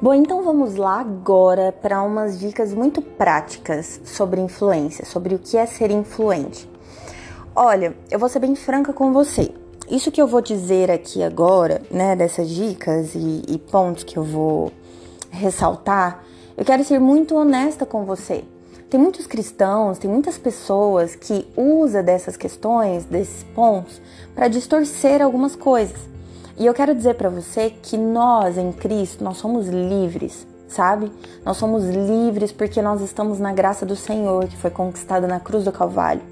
Bom, 0.01 0.15
então 0.15 0.45
vamos 0.45 0.77
lá 0.77 1.01
agora 1.01 1.73
para 1.73 2.01
umas 2.03 2.39
dicas 2.39 2.73
muito 2.73 3.03
práticas 3.03 4.01
sobre 4.05 4.41
influência, 4.41 5.05
sobre 5.05 5.35
o 5.35 5.41
que 5.41 5.57
é 5.57 5.67
ser 5.67 5.91
influente. 5.91 6.71
Olha, 7.53 7.97
eu 8.09 8.21
vou 8.21 8.29
ser 8.29 8.39
bem 8.39 8.55
franca 8.55 8.93
com 8.93 9.13
você. 9.13 9.51
Isso 9.91 10.13
que 10.13 10.23
eu 10.23 10.29
vou 10.29 10.41
dizer 10.41 10.89
aqui 10.89 11.21
agora, 11.21 11.83
né, 11.91 12.15
dessas 12.15 12.49
dicas 12.49 13.17
e, 13.17 13.43
e 13.49 13.59
pontos 13.59 14.05
que 14.05 14.17
eu 14.17 14.23
vou 14.23 14.71
ressaltar, 15.33 16.23
eu 16.57 16.65
quero 16.65 16.85
ser 16.85 17.01
muito 17.01 17.35
honesta 17.35 17.85
com 17.85 18.05
você. 18.05 18.45
Tem 18.91 18.99
muitos 18.99 19.25
cristãos, 19.25 19.99
tem 19.99 20.11
muitas 20.11 20.37
pessoas 20.37 21.15
que 21.15 21.47
usam 21.57 22.03
dessas 22.03 22.37
questões, 22.37 23.05
desses 23.05 23.45
pontos, 23.55 24.03
para 24.35 24.49
distorcer 24.49 25.23
algumas 25.23 25.55
coisas. 25.55 25.97
E 26.59 26.67
eu 26.67 26.75
quero 26.75 26.93
dizer 26.93 27.15
para 27.15 27.29
você 27.29 27.71
que 27.71 27.97
nós 27.97 28.59
em 28.59 28.73
Cristo, 28.73 29.23
nós 29.23 29.37
somos 29.37 29.69
livres, 29.69 30.45
sabe? 30.67 31.13
Nós 31.45 31.57
somos 31.57 31.85
livres 31.85 32.51
porque 32.51 32.83
nós 32.83 33.01
estamos 33.01 33.39
na 33.39 33.53
graça 33.53 33.87
do 33.87 33.95
Senhor, 33.95 34.49
que 34.49 34.57
foi 34.57 34.71
conquistada 34.71 35.29
na 35.29 35.39
cruz 35.39 35.63
do 35.63 35.71
Calvário. 35.71 36.23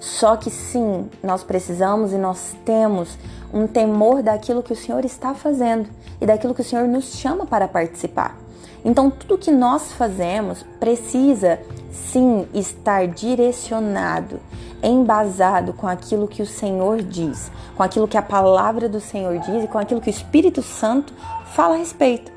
Só 0.00 0.34
que 0.34 0.48
sim, 0.50 1.10
nós 1.22 1.44
precisamos 1.44 2.14
e 2.14 2.16
nós 2.16 2.56
temos 2.64 3.18
um 3.52 3.66
temor 3.66 4.22
daquilo 4.22 4.62
que 4.62 4.72
o 4.72 4.76
Senhor 4.76 5.04
está 5.04 5.34
fazendo 5.34 5.86
e 6.18 6.24
daquilo 6.24 6.54
que 6.54 6.62
o 6.62 6.64
Senhor 6.64 6.88
nos 6.88 7.16
chama 7.16 7.44
para 7.44 7.68
participar. 7.68 8.47
Então, 8.84 9.10
tudo 9.10 9.38
que 9.38 9.50
nós 9.50 9.92
fazemos 9.92 10.64
precisa 10.78 11.58
sim 11.90 12.46
estar 12.54 13.06
direcionado, 13.06 14.40
embasado 14.82 15.72
com 15.72 15.86
aquilo 15.86 16.28
que 16.28 16.42
o 16.42 16.46
Senhor 16.46 17.02
diz, 17.02 17.50
com 17.76 17.82
aquilo 17.82 18.08
que 18.08 18.16
a 18.16 18.22
palavra 18.22 18.88
do 18.88 19.00
Senhor 19.00 19.38
diz 19.38 19.64
e 19.64 19.68
com 19.68 19.78
aquilo 19.78 20.00
que 20.00 20.08
o 20.08 20.10
Espírito 20.10 20.62
Santo 20.62 21.12
fala 21.54 21.74
a 21.74 21.78
respeito. 21.78 22.30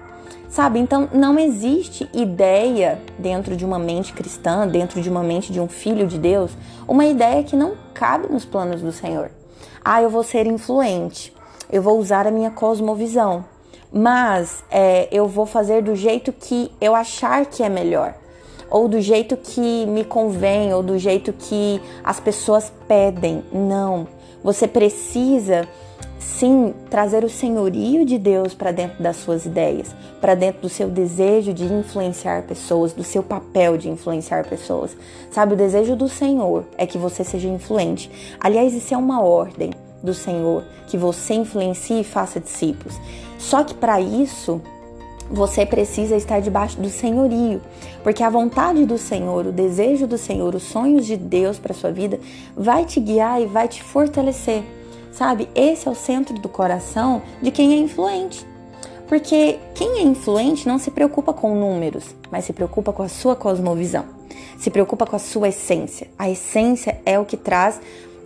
Sabe? 0.49 0.79
Então 0.79 1.07
não 1.13 1.39
existe 1.39 2.09
ideia 2.13 2.99
dentro 3.17 3.55
de 3.55 3.63
uma 3.63 3.79
mente 3.79 4.11
cristã, 4.11 4.67
dentro 4.67 5.01
de 5.01 5.09
uma 5.09 5.23
mente 5.23 5.53
de 5.53 5.61
um 5.61 5.67
filho 5.67 6.05
de 6.05 6.17
Deus, 6.17 6.51
uma 6.85 7.05
ideia 7.05 7.41
que 7.41 7.55
não 7.55 7.73
cabe 7.93 8.27
nos 8.27 8.43
planos 8.43 8.81
do 8.81 8.91
Senhor. 8.91 9.31
Ah, 9.83 10.01
eu 10.01 10.09
vou 10.09 10.23
ser 10.23 10.45
influente, 10.45 11.33
eu 11.71 11.81
vou 11.81 11.97
usar 11.97 12.27
a 12.27 12.31
minha 12.31 12.51
cosmovisão, 12.51 13.45
mas 13.91 14.63
é, 14.71 15.07
eu 15.11 15.27
vou 15.27 15.45
fazer 15.45 15.81
do 15.83 15.95
jeito 15.95 16.31
que 16.31 16.71
eu 16.79 16.95
achar 16.95 17.45
que 17.45 17.61
é 17.63 17.69
melhor, 17.69 18.13
ou 18.69 18.87
do 18.87 19.01
jeito 19.01 19.35
que 19.35 19.85
me 19.85 20.05
convém, 20.05 20.73
ou 20.73 20.81
do 20.81 20.97
jeito 20.97 21.33
que 21.33 21.81
as 22.03 22.19
pessoas 22.19 22.71
pedem. 22.87 23.43
Não, 23.51 24.07
você 24.43 24.67
precisa 24.67 25.67
sim 26.19 26.73
trazer 26.89 27.23
o 27.23 27.29
senhorio 27.29 28.05
de 28.05 28.17
Deus 28.17 28.53
para 28.53 28.71
dentro 28.71 29.01
das 29.03 29.17
suas 29.17 29.45
ideias, 29.45 29.93
para 30.21 30.35
dentro 30.35 30.61
do 30.61 30.69
seu 30.69 30.87
desejo 30.87 31.53
de 31.53 31.65
influenciar 31.65 32.43
pessoas, 32.43 32.93
do 32.93 33.03
seu 33.03 33.21
papel 33.21 33.77
de 33.77 33.89
influenciar 33.89 34.47
pessoas. 34.47 34.95
Sabe, 35.31 35.53
o 35.53 35.57
desejo 35.57 35.95
do 35.95 36.07
Senhor 36.07 36.63
é 36.77 36.85
que 36.85 36.97
você 36.97 37.23
seja 37.23 37.47
influente. 37.47 38.09
Aliás, 38.39 38.73
isso 38.73 38.93
é 38.93 38.97
uma 38.97 39.21
ordem 39.21 39.71
do 40.01 40.13
Senhor, 40.13 40.63
que 40.87 40.97
você 40.97 41.35
influencie 41.35 42.01
e 42.01 42.03
faça 42.03 42.39
discípulos. 42.39 42.99
Só 43.41 43.63
que 43.63 43.73
para 43.73 43.99
isso, 43.99 44.61
você 45.29 45.65
precisa 45.65 46.15
estar 46.15 46.39
debaixo 46.39 46.79
do 46.79 46.89
senhorio, 46.89 47.59
porque 48.03 48.23
a 48.23 48.29
vontade 48.29 48.85
do 48.85 48.99
Senhor, 48.99 49.47
o 49.47 49.51
desejo 49.51 50.05
do 50.05 50.17
Senhor, 50.17 50.53
os 50.53 50.61
sonhos 50.61 51.07
de 51.07 51.17
Deus 51.17 51.57
para 51.57 51.73
sua 51.73 51.91
vida 51.91 52.19
vai 52.55 52.85
te 52.85 52.99
guiar 52.99 53.41
e 53.41 53.47
vai 53.47 53.67
te 53.67 53.81
fortalecer. 53.81 54.63
Sabe? 55.11 55.49
Esse 55.55 55.87
é 55.87 55.91
o 55.91 55.95
centro 55.95 56.35
do 56.35 56.47
coração 56.47 57.21
de 57.41 57.49
quem 57.49 57.73
é 57.73 57.77
influente. 57.77 58.45
Porque 59.07 59.57
quem 59.73 59.97
é 59.97 60.01
influente 60.03 60.67
não 60.67 60.77
se 60.77 60.91
preocupa 60.91 61.33
com 61.33 61.55
números, 61.55 62.15
mas 62.29 62.45
se 62.45 62.53
preocupa 62.53 62.93
com 62.93 63.03
a 63.03 63.09
sua 63.09 63.35
cosmovisão, 63.35 64.05
se 64.57 64.69
preocupa 64.69 65.05
com 65.05 65.15
a 65.15 65.19
sua 65.19 65.49
essência. 65.49 66.07
A 66.17 66.29
essência 66.29 67.01
é 67.05 67.19
o 67.19 67.25
que 67.25 67.35
traz 67.35 67.81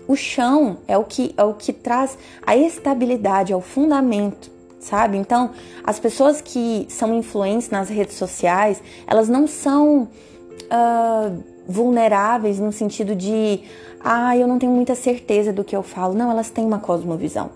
o 0.08 0.16
chão, 0.16 0.78
é 0.88 0.96
o 0.98 1.04
que, 1.04 1.34
é 1.38 1.44
o 1.44 1.54
que 1.54 1.74
traz 1.74 2.18
a 2.46 2.56
estabilidade, 2.56 3.52
é 3.52 3.56
o 3.56 3.62
fundamento, 3.62 4.55
sabe? 4.86 5.18
Então, 5.18 5.50
as 5.84 6.00
pessoas 6.00 6.42
que 6.42 6.86
são 6.90 7.18
influentes 7.18 7.72
nas 7.72 7.90
redes 7.90 8.18
sociais, 8.18 8.82
elas 9.08 9.28
não 9.28 9.48
são 9.48 10.04
uh, 10.04 11.44
vulneráveis 11.68 12.60
no 12.60 12.72
sentido 12.72 13.16
de 13.16 13.62
ah, 14.00 14.38
eu 14.38 14.48
não 14.48 14.60
tenho 14.60 14.72
muita 14.72 14.94
certeza 14.94 15.52
do 15.52 15.64
que 15.64 15.76
eu 15.76 15.82
falo. 15.82 16.14
Não, 16.14 16.30
elas 16.30 16.52
têm 16.52 16.64
uma 16.64 16.78
cosmovisão, 16.78 17.50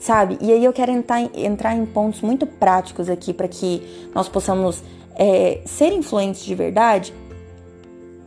sabe? 0.00 0.36
E 0.40 0.50
aí 0.50 0.64
eu 0.64 0.72
quero 0.72 0.90
entrar, 0.90 1.20
entrar 1.36 1.76
em 1.76 1.86
pontos 1.86 2.20
muito 2.20 2.44
práticos 2.46 3.08
aqui 3.08 3.32
para 3.32 3.46
que 3.46 4.08
nós 4.12 4.28
possamos 4.28 4.82
é, 5.14 5.60
ser 5.64 5.92
influentes 5.92 6.44
de 6.44 6.54
verdade. 6.56 7.14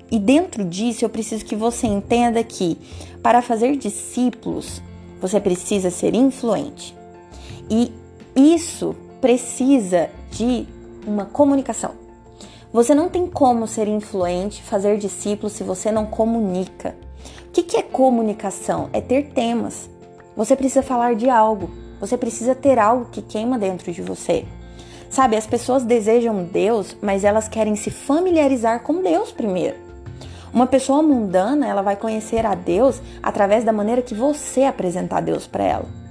E 0.10 0.18
dentro 0.18 0.64
disso 0.64 1.04
eu 1.04 1.10
preciso 1.10 1.44
que 1.44 1.58
você 1.58 1.88
entenda 1.88 2.42
que 2.42 2.78
para 3.22 3.42
fazer 3.42 3.76
discípulos 3.76 4.82
você 5.20 5.42
precisa 5.42 5.90
ser 5.92 6.16
influente. 6.16 6.96
E 7.70 7.92
isso 8.36 8.96
precisa 9.22 10.10
de 10.30 10.68
uma 11.08 11.26
comunicação. 11.26 11.92
Você 12.74 12.94
não 12.94 13.08
tem 13.08 13.26
como 13.26 13.68
ser 13.68 13.88
influente, 13.88 14.62
fazer 14.62 14.98
discípulos 14.98 15.54
se 15.54 15.64
você 15.64 15.92
não 15.92 16.06
comunica. 16.06 16.96
O 17.48 17.52
que, 17.52 17.78
é 17.78 17.82
comunicação? 17.82 18.90
É 18.92 19.00
ter 19.00 19.30
temas. 19.30 19.90
Você 20.36 20.56
precisa 20.58 20.84
falar 20.84 21.16
de 21.16 21.30
algo. 21.30 21.70
Você 22.02 22.18
precisa 22.18 22.54
ter 22.54 22.78
algo 22.78 23.06
que 23.10 23.22
queima 23.22 23.58
dentro 23.58 23.92
de 23.94 24.02
você. 24.02 24.46
Sabe, 25.10 25.38
as 25.38 25.48
pessoas 25.48 25.84
desejam 25.84 26.44
Deus, 26.44 26.98
mas 27.02 27.24
elas 27.24 27.48
querem 27.48 27.78
se 27.78 27.90
familiarizar 27.90 28.82
com 28.82 29.02
Deus 29.02 29.32
primeiro. 29.32 29.78
Uma 30.54 30.68
pessoa 30.68 31.02
mundana, 31.02 31.68
ela 31.68 31.82
vai 31.82 31.96
conhecer 31.96 32.46
a 32.46 32.56
Deus 32.56 33.02
através 33.24 33.64
da 33.64 33.72
maneira 33.72 34.02
que 34.02 34.14
você 34.14 34.64
apresentar 34.64 35.22
Deus 35.22 35.48
para 35.48 35.64
ela. 35.64 36.05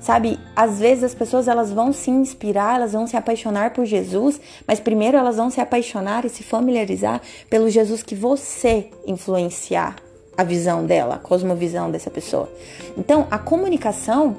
Sabe, 0.00 0.40
às 0.56 0.78
vezes 0.78 1.04
as 1.04 1.14
pessoas 1.14 1.46
elas 1.46 1.70
vão 1.70 1.92
se 1.92 2.10
inspirar, 2.10 2.76
elas 2.76 2.94
vão 2.94 3.06
se 3.06 3.18
apaixonar 3.18 3.74
por 3.74 3.84
Jesus, 3.84 4.40
mas 4.66 4.80
primeiro 4.80 5.18
elas 5.18 5.36
vão 5.36 5.50
se 5.50 5.60
apaixonar 5.60 6.24
e 6.24 6.30
se 6.30 6.42
familiarizar 6.42 7.20
pelo 7.50 7.68
Jesus 7.68 8.02
que 8.02 8.14
você 8.14 8.88
influenciar 9.06 9.96
a 10.38 10.42
visão 10.42 10.86
dela, 10.86 11.16
a 11.16 11.18
cosmovisão 11.18 11.90
dessa 11.90 12.10
pessoa. 12.10 12.50
Então, 12.96 13.26
a 13.30 13.38
comunicação, 13.38 14.36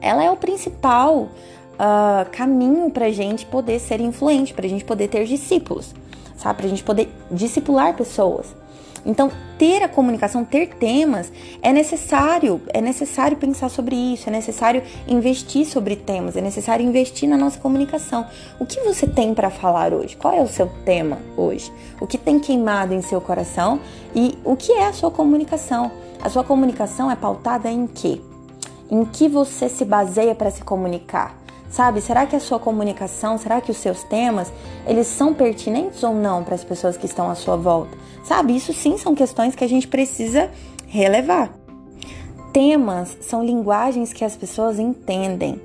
ela 0.00 0.24
é 0.24 0.30
o 0.30 0.36
principal 0.36 1.28
uh, 1.78 2.30
caminho 2.32 2.90
para 2.90 3.06
a 3.06 3.10
gente 3.10 3.44
poder 3.44 3.78
ser 3.80 4.00
influente, 4.00 4.54
para 4.54 4.64
a 4.64 4.68
gente 4.70 4.86
poder 4.86 5.08
ter 5.08 5.24
discípulos, 5.26 5.94
sabe? 6.36 6.56
Para 6.56 6.66
a 6.66 6.70
gente 6.70 6.82
poder 6.82 7.12
discipular 7.30 7.94
pessoas. 7.94 8.46
Então, 9.08 9.32
ter 9.56 9.82
a 9.82 9.88
comunicação, 9.88 10.44
ter 10.44 10.68
temas, 10.74 11.32
é 11.62 11.72
necessário, 11.72 12.60
é 12.68 12.80
necessário 12.82 13.38
pensar 13.38 13.70
sobre 13.70 13.96
isso, 13.96 14.28
é 14.28 14.30
necessário 14.32 14.82
investir 15.08 15.64
sobre 15.64 15.96
temas, 15.96 16.36
é 16.36 16.42
necessário 16.42 16.84
investir 16.84 17.26
na 17.26 17.38
nossa 17.38 17.58
comunicação. 17.58 18.26
O 18.60 18.66
que 18.66 18.80
você 18.80 19.06
tem 19.06 19.32
para 19.32 19.48
falar 19.48 19.94
hoje? 19.94 20.14
Qual 20.14 20.34
é 20.34 20.42
o 20.42 20.46
seu 20.46 20.70
tema 20.84 21.18
hoje? 21.38 21.72
O 21.98 22.06
que 22.06 22.18
tem 22.18 22.38
queimado 22.38 22.92
em 22.92 23.00
seu 23.00 23.18
coração 23.18 23.80
e 24.14 24.36
o 24.44 24.54
que 24.54 24.72
é 24.72 24.86
a 24.86 24.92
sua 24.92 25.10
comunicação? 25.10 25.90
A 26.20 26.28
sua 26.28 26.44
comunicação 26.44 27.10
é 27.10 27.16
pautada 27.16 27.70
em 27.70 27.86
quê? 27.86 28.20
Em 28.90 29.06
que 29.06 29.26
você 29.26 29.70
se 29.70 29.86
baseia 29.86 30.34
para 30.34 30.50
se 30.50 30.62
comunicar? 30.62 31.37
Sabe, 31.70 32.00
será 32.00 32.26
que 32.26 32.34
a 32.34 32.40
sua 32.40 32.58
comunicação, 32.58 33.36
será 33.36 33.60
que 33.60 33.70
os 33.70 33.76
seus 33.76 34.02
temas, 34.02 34.50
eles 34.86 35.06
são 35.06 35.34
pertinentes 35.34 36.02
ou 36.02 36.14
não 36.14 36.42
para 36.42 36.54
as 36.54 36.64
pessoas 36.64 36.96
que 36.96 37.06
estão 37.06 37.30
à 37.30 37.34
sua 37.34 37.56
volta? 37.56 37.96
Sabe, 38.24 38.56
isso 38.56 38.72
sim 38.72 38.96
são 38.96 39.14
questões 39.14 39.54
que 39.54 39.64
a 39.64 39.68
gente 39.68 39.86
precisa 39.86 40.50
relevar. 40.86 41.52
Temas 42.52 43.16
são 43.20 43.44
linguagens 43.44 44.12
que 44.12 44.24
as 44.24 44.34
pessoas 44.34 44.78
entendem. 44.78 45.60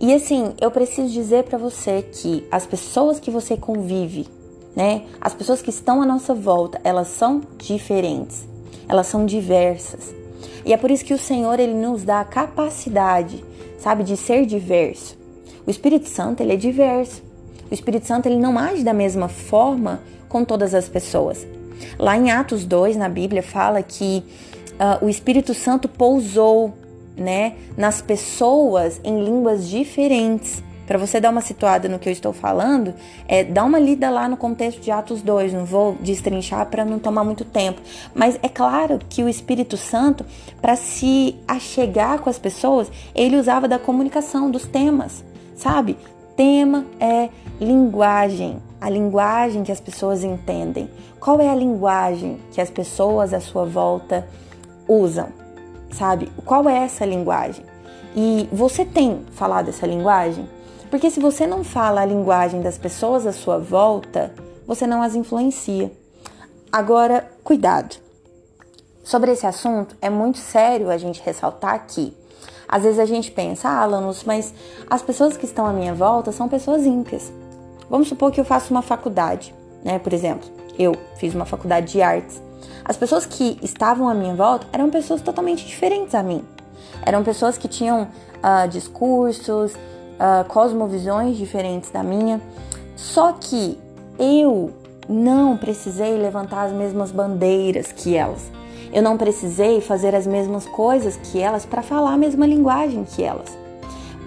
E 0.00 0.12
assim, 0.12 0.54
eu 0.60 0.70
preciso 0.70 1.12
dizer 1.12 1.44
para 1.44 1.58
você 1.58 2.02
que 2.02 2.46
as 2.50 2.66
pessoas 2.66 3.20
que 3.20 3.30
você 3.30 3.56
convive, 3.56 4.26
né? 4.74 5.02
As 5.20 5.34
pessoas 5.34 5.62
que 5.62 5.70
estão 5.70 6.02
à 6.02 6.06
nossa 6.06 6.34
volta, 6.34 6.80
elas 6.82 7.08
são 7.08 7.42
diferentes. 7.58 8.48
Elas 8.88 9.06
são 9.06 9.26
diversas. 9.26 10.12
E 10.64 10.72
é 10.72 10.76
por 10.76 10.90
isso 10.90 11.04
que 11.04 11.14
o 11.14 11.18
Senhor 11.18 11.60
ele 11.60 11.74
nos 11.74 12.02
dá 12.02 12.20
a 12.20 12.24
capacidade, 12.24 13.44
sabe, 13.78 14.02
de 14.02 14.16
ser 14.16 14.46
diverso. 14.46 15.19
O 15.66 15.70
Espírito 15.70 16.08
Santo, 16.08 16.42
ele 16.42 16.54
é 16.54 16.56
diverso. 16.56 17.22
O 17.70 17.74
Espírito 17.74 18.06
Santo, 18.06 18.26
ele 18.26 18.36
não 18.36 18.58
age 18.58 18.82
da 18.82 18.92
mesma 18.92 19.28
forma 19.28 20.00
com 20.28 20.44
todas 20.44 20.74
as 20.74 20.88
pessoas. 20.88 21.46
Lá 21.98 22.16
em 22.16 22.30
Atos 22.30 22.64
2, 22.64 22.96
na 22.96 23.08
Bíblia, 23.08 23.42
fala 23.42 23.82
que 23.82 24.24
uh, 24.72 25.04
o 25.04 25.08
Espírito 25.08 25.54
Santo 25.54 25.88
pousou, 25.88 26.74
né, 27.16 27.54
nas 27.76 28.00
pessoas 28.00 29.00
em 29.04 29.22
línguas 29.22 29.68
diferentes. 29.68 30.62
Para 30.86 30.98
você 30.98 31.20
dar 31.20 31.30
uma 31.30 31.40
situada 31.40 31.88
no 31.88 32.00
que 32.00 32.08
eu 32.08 32.12
estou 32.12 32.32
falando, 32.32 32.92
é, 33.28 33.44
dá 33.44 33.64
uma 33.64 33.78
lida 33.78 34.10
lá 34.10 34.28
no 34.28 34.36
contexto 34.36 34.80
de 34.80 34.90
Atos 34.90 35.22
2, 35.22 35.52
não 35.52 35.64
vou 35.64 35.96
destrinchar 36.00 36.66
para 36.66 36.84
não 36.84 36.98
tomar 36.98 37.22
muito 37.22 37.44
tempo. 37.44 37.80
Mas 38.12 38.36
é 38.42 38.48
claro 38.48 38.98
que 39.08 39.22
o 39.22 39.28
Espírito 39.28 39.76
Santo, 39.76 40.26
para 40.60 40.74
se 40.74 41.36
achegar 41.46 42.18
com 42.18 42.28
as 42.28 42.38
pessoas, 42.38 42.90
ele 43.14 43.36
usava 43.36 43.68
da 43.68 43.78
comunicação, 43.78 44.50
dos 44.50 44.66
temas 44.66 45.29
sabe? 45.60 45.98
Tema 46.36 46.86
é 46.98 47.28
linguagem, 47.60 48.62
a 48.80 48.88
linguagem 48.88 49.62
que 49.62 49.70
as 49.70 49.80
pessoas 49.80 50.24
entendem. 50.24 50.90
Qual 51.20 51.38
é 51.38 51.50
a 51.50 51.54
linguagem 51.54 52.40
que 52.50 52.60
as 52.60 52.70
pessoas 52.70 53.34
à 53.34 53.40
sua 53.40 53.66
volta 53.66 54.26
usam? 54.88 55.28
Sabe? 55.92 56.32
Qual 56.46 56.66
é 56.68 56.78
essa 56.78 57.04
linguagem? 57.04 57.64
E 58.16 58.48
você 58.50 58.84
tem 58.84 59.26
falado 59.32 59.68
essa 59.68 59.86
linguagem? 59.86 60.48
Porque 60.90 61.10
se 61.10 61.20
você 61.20 61.46
não 61.46 61.62
fala 61.62 62.00
a 62.00 62.06
linguagem 62.06 62.62
das 62.62 62.78
pessoas 62.78 63.26
à 63.26 63.32
sua 63.32 63.58
volta, 63.58 64.32
você 64.66 64.86
não 64.86 65.02
as 65.02 65.14
influencia. 65.14 65.92
Agora, 66.72 67.30
cuidado. 67.44 67.96
Sobre 69.04 69.32
esse 69.32 69.46
assunto, 69.46 69.94
é 70.00 70.08
muito 70.08 70.38
sério 70.38 70.90
a 70.90 70.96
gente 70.96 71.22
ressaltar 71.22 71.74
aqui 71.74 72.16
às 72.70 72.84
vezes 72.84 73.00
a 73.00 73.04
gente 73.04 73.32
pensa, 73.32 73.68
ah, 73.68 73.84
Lanus, 73.84 74.22
mas 74.22 74.54
as 74.88 75.02
pessoas 75.02 75.36
que 75.36 75.44
estão 75.44 75.66
à 75.66 75.72
minha 75.72 75.92
volta 75.92 76.30
são 76.30 76.48
pessoas 76.48 76.86
ímpias. 76.86 77.32
Vamos 77.90 78.06
supor 78.06 78.30
que 78.30 78.40
eu 78.40 78.44
faço 78.44 78.72
uma 78.72 78.80
faculdade, 78.80 79.52
né? 79.84 79.98
Por 79.98 80.12
exemplo, 80.12 80.48
eu 80.78 80.94
fiz 81.16 81.34
uma 81.34 81.44
faculdade 81.44 81.90
de 81.90 82.00
artes. 82.00 82.40
As 82.84 82.96
pessoas 82.96 83.26
que 83.26 83.58
estavam 83.60 84.08
à 84.08 84.14
minha 84.14 84.34
volta 84.36 84.68
eram 84.72 84.88
pessoas 84.88 85.20
totalmente 85.20 85.66
diferentes 85.66 86.14
a 86.14 86.22
mim. 86.22 86.44
Eram 87.04 87.24
pessoas 87.24 87.58
que 87.58 87.66
tinham 87.66 88.02
uh, 88.04 88.68
discursos, 88.68 89.72
uh, 89.74 90.44
cosmovisões 90.46 91.36
diferentes 91.36 91.90
da 91.90 92.04
minha. 92.04 92.40
Só 92.94 93.32
que 93.32 93.76
eu 94.16 94.70
não 95.08 95.56
precisei 95.56 96.16
levantar 96.16 96.66
as 96.66 96.72
mesmas 96.72 97.10
bandeiras 97.10 97.90
que 97.90 98.14
elas. 98.14 98.59
Eu 98.92 99.02
não 99.02 99.16
precisei 99.16 99.80
fazer 99.80 100.14
as 100.14 100.26
mesmas 100.26 100.66
coisas 100.66 101.16
que 101.16 101.40
elas 101.40 101.64
para 101.64 101.82
falar 101.82 102.12
a 102.12 102.18
mesma 102.18 102.46
linguagem 102.46 103.04
que 103.04 103.22
elas. 103.22 103.56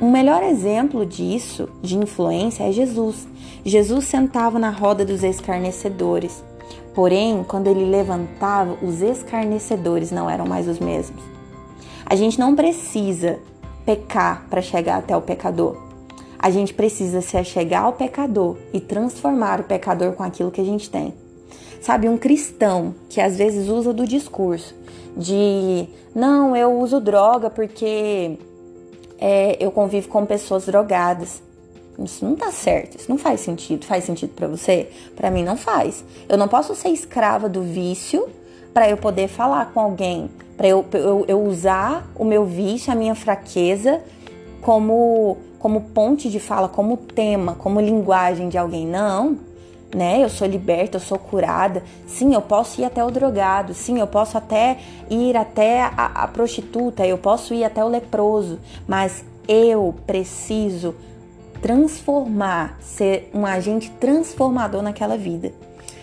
Um 0.02 0.10
melhor 0.10 0.42
exemplo 0.42 1.06
disso, 1.06 1.70
de 1.82 1.98
influência, 1.98 2.64
é 2.64 2.72
Jesus. 2.72 3.28
Jesus 3.66 4.06
sentava 4.06 4.58
na 4.58 4.70
roda 4.70 5.06
dos 5.06 5.24
escarnecedores. 5.24 6.44
Porém, 6.94 7.44
quando 7.48 7.68
ele 7.68 7.86
levantava, 7.86 8.78
os 8.82 9.02
escarnecedores 9.02 10.12
não 10.12 10.30
eram 10.30 10.46
mais 10.46 10.68
os 10.68 10.80
mesmos. 10.80 11.24
A 12.06 12.16
gente 12.16 12.40
não 12.40 12.56
precisa 12.56 13.40
pecar 13.86 14.46
para 14.50 14.62
chegar 14.62 14.98
até 14.98 15.16
o 15.16 15.22
pecador. 15.22 15.78
A 16.38 16.50
gente 16.50 16.74
precisa 16.74 17.22
se 17.22 17.38
achegar 17.38 17.84
ao 17.84 17.94
pecador 17.94 18.58
e 18.74 18.80
transformar 18.80 19.62
o 19.62 19.64
pecador 19.64 20.14
com 20.14 20.24
aquilo 20.24 20.52
que 20.52 20.62
a 20.62 20.66
gente 20.66 20.90
tem. 20.90 21.14
Sabe, 21.84 22.08
um 22.08 22.16
cristão 22.16 22.96
que 23.10 23.20
às 23.20 23.36
vezes 23.36 23.68
usa 23.68 23.92
do 23.92 24.08
discurso 24.08 24.74
de 25.18 25.86
não, 26.16 26.56
eu 26.56 26.80
uso 26.80 27.02
droga 27.02 27.50
porque 27.50 28.40
é, 29.20 29.58
eu 29.60 29.70
convivo 29.70 30.08
com 30.08 30.26
pessoas 30.26 30.66
drogadas. 30.66 31.44
Isso 32.00 32.24
não 32.24 32.38
tá 32.38 32.54
certo, 32.54 32.98
isso 32.98 33.10
não 33.10 33.18
faz 33.18 33.42
sentido. 33.42 33.86
Faz 33.86 34.06
sentido 34.06 34.30
para 34.34 34.48
você? 34.48 34.88
Para 35.14 35.30
mim 35.30 35.44
não 35.44 35.58
faz. 35.58 36.06
Eu 36.30 36.38
não 36.38 36.48
posso 36.48 36.74
ser 36.74 36.88
escrava 36.88 37.50
do 37.50 37.62
vício 37.62 38.30
para 38.74 38.90
eu 38.90 38.96
poder 38.96 39.28
falar 39.28 39.74
com 39.74 39.82
alguém, 39.82 40.32
para 40.56 40.70
eu, 40.70 40.86
eu, 40.94 41.26
eu 41.28 41.44
usar 41.44 42.10
o 42.16 42.24
meu 42.24 42.46
vício, 42.46 42.94
a 42.94 42.96
minha 42.96 43.14
fraqueza 43.14 44.02
como 44.62 45.36
como 45.60 45.82
ponte 45.82 46.30
de 46.30 46.40
fala, 46.40 46.70
como 46.70 46.96
tema, 46.96 47.56
como 47.56 47.82
linguagem 47.82 48.48
de 48.48 48.58
alguém. 48.58 48.88
Não 48.88 49.52
né? 49.94 50.24
Eu 50.24 50.30
sou 50.30 50.48
liberta, 50.48 50.98
eu 50.98 51.02
sou 51.02 51.18
curada. 51.18 51.84
Sim, 52.08 52.34
eu 52.34 52.42
posso 52.42 52.82
ir 52.82 52.86
até 52.86 53.04
o 53.04 53.12
drogado. 53.12 53.74
Sim, 53.74 54.00
eu 54.00 54.08
posso 54.08 54.38
até 54.38 54.80
ir 55.10 55.38
até 55.38 55.82
a, 55.82 56.24
a 56.24 56.28
prostituta. 56.28 57.06
Eu 57.06 57.18
posso 57.18 57.54
ir 57.54 57.64
até 57.64 57.84
o 57.84 57.88
leproso. 57.88 58.60
Mas 58.88 59.24
eu 59.48 59.96
preciso 60.06 60.96
transformar, 61.62 62.78
ser 62.82 63.30
um 63.34 63.46
agente 63.46 63.90
transformador 63.92 64.82
naquela 64.82 65.18
vida. 65.18 65.54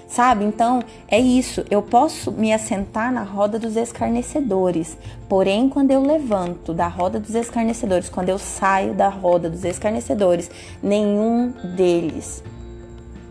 Sabe? 0.08 0.44
Então, 0.44 0.82
é 1.06 1.20
isso. 1.20 1.64
Eu 1.70 1.82
posso 1.82 2.32
me 2.32 2.52
assentar 2.52 3.12
na 3.12 3.22
roda 3.22 3.58
dos 3.58 3.76
escarnecedores. 3.76 4.96
Porém, 5.28 5.68
quando 5.68 5.92
eu 5.92 6.02
levanto 6.02 6.74
da 6.74 6.88
roda 6.88 7.20
dos 7.20 7.34
escarnecedores, 7.34 8.08
quando 8.08 8.28
eu 8.28 8.38
saio 8.38 8.92
da 8.92 9.08
roda 9.08 9.48
dos 9.48 9.64
escarnecedores, 9.64 10.50
nenhum 10.82 11.52
deles 11.76 12.42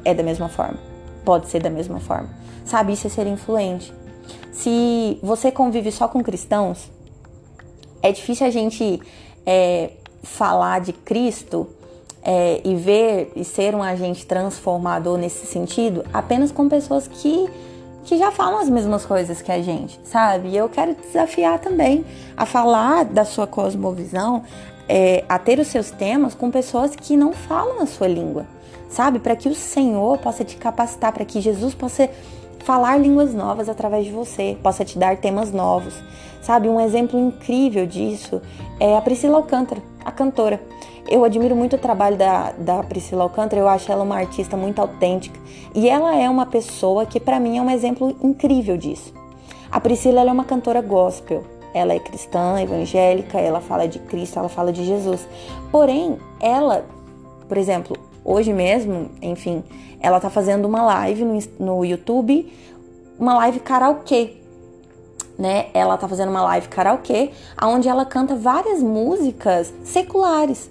é 0.05 0.13
da 0.13 0.23
mesma 0.23 0.49
forma. 0.49 0.79
Pode 1.23 1.47
ser 1.47 1.61
da 1.61 1.69
mesma 1.69 1.99
forma. 1.99 2.29
Sabe, 2.65 2.93
isso 2.93 3.07
é 3.07 3.09
ser 3.09 3.27
influente. 3.27 3.93
Se 4.51 5.19
você 5.21 5.51
convive 5.51 5.91
só 5.91 6.07
com 6.07 6.21
cristãos, 6.21 6.89
é 8.01 8.11
difícil 8.11 8.47
a 8.47 8.49
gente 8.49 9.01
é, 9.45 9.91
falar 10.23 10.79
de 10.81 10.93
Cristo 10.93 11.67
é, 12.23 12.61
e 12.63 12.75
ver 12.75 13.31
e 13.35 13.43
ser 13.43 13.73
um 13.73 13.81
agente 13.81 14.25
transformador 14.25 15.17
nesse 15.17 15.45
sentido 15.45 16.03
apenas 16.13 16.51
com 16.51 16.67
pessoas 16.67 17.07
que, 17.07 17.49
que 18.03 18.17
já 18.17 18.31
falam 18.31 18.59
as 18.59 18.69
mesmas 18.69 19.05
coisas 19.05 19.41
que 19.41 19.51
a 19.51 19.61
gente, 19.61 19.99
sabe? 20.03 20.49
E 20.49 20.57
eu 20.57 20.67
quero 20.69 20.93
te 20.93 21.01
desafiar 21.01 21.59
também 21.59 22.05
a 22.35 22.45
falar 22.45 23.05
da 23.05 23.23
sua 23.23 23.47
cosmovisão, 23.47 24.43
é, 24.87 25.23
a 25.29 25.39
ter 25.39 25.59
os 25.59 25.67
seus 25.67 25.91
temas 25.91 26.33
com 26.33 26.51
pessoas 26.51 26.95
que 26.95 27.15
não 27.15 27.33
falam 27.33 27.81
a 27.81 27.85
sua 27.85 28.07
língua 28.07 28.45
sabe? 28.89 29.19
Para 29.19 29.35
que 29.35 29.47
o 29.47 29.55
Senhor 29.55 30.17
possa 30.17 30.43
te 30.43 30.57
capacitar, 30.57 31.13
para 31.13 31.23
que 31.23 31.39
Jesus 31.39 31.73
possa 31.73 32.09
falar 32.59 32.97
línguas 32.97 33.33
novas 33.33 33.69
através 33.69 34.05
de 34.05 34.11
você, 34.11 34.57
possa 34.61 34.83
te 34.83 34.97
dar 34.97 35.17
temas 35.17 35.51
novos. 35.51 35.93
Sabe, 36.41 36.67
um 36.69 36.79
exemplo 36.79 37.19
incrível 37.19 37.85
disso 37.85 38.41
é 38.79 38.97
a 38.97 39.01
Priscila 39.01 39.37
Alcântara, 39.37 39.81
a 40.03 40.11
cantora. 40.11 40.61
Eu 41.07 41.23
admiro 41.23 41.55
muito 41.55 41.75
o 41.75 41.79
trabalho 41.79 42.17
da, 42.17 42.51
da 42.51 42.83
Priscila 42.83 43.23
Alcântara, 43.23 43.61
eu 43.61 43.67
acho 43.67 43.91
ela 43.91 44.03
uma 44.03 44.17
artista 44.17 44.55
muito 44.55 44.79
autêntica 44.79 45.39
e 45.73 45.89
ela 45.89 46.15
é 46.15 46.29
uma 46.29 46.45
pessoa 46.45 47.05
que 47.05 47.19
para 47.19 47.39
mim 47.39 47.57
é 47.57 47.61
um 47.61 47.69
exemplo 47.69 48.15
incrível 48.21 48.77
disso. 48.77 49.13
A 49.71 49.79
Priscila 49.79 50.21
é 50.21 50.31
uma 50.31 50.43
cantora 50.43 50.81
gospel, 50.81 51.43
ela 51.73 51.93
é 51.93 51.99
cristã, 51.99 52.59
evangélica, 52.61 53.39
ela 53.39 53.59
fala 53.59 53.87
de 53.87 53.99
Cristo, 53.99 54.39
ela 54.39 54.49
fala 54.49 54.71
de 54.71 54.83
Jesus. 54.83 55.27
Porém, 55.71 56.17
ela, 56.39 56.85
por 57.47 57.57
exemplo, 57.57 57.97
hoje 58.29 58.53
mesmo, 58.53 59.09
enfim, 59.23 59.63
ela 59.99 60.19
tá 60.19 60.29
fazendo 60.29 60.65
uma 60.65 60.83
live 60.83 61.25
no, 61.25 61.39
no 61.59 61.83
YouTube, 61.83 62.53
uma 63.17 63.33
live 63.33 63.59
karaokê. 63.59 64.35
Né? 65.37 65.67
Ela 65.73 65.97
tá 65.97 66.07
fazendo 66.07 66.29
uma 66.29 66.43
live 66.43 66.67
karaokê, 66.67 67.31
onde 67.63 67.87
ela 67.87 68.05
canta 68.05 68.35
várias 68.35 68.83
músicas 68.83 69.73
seculares. 69.83 70.69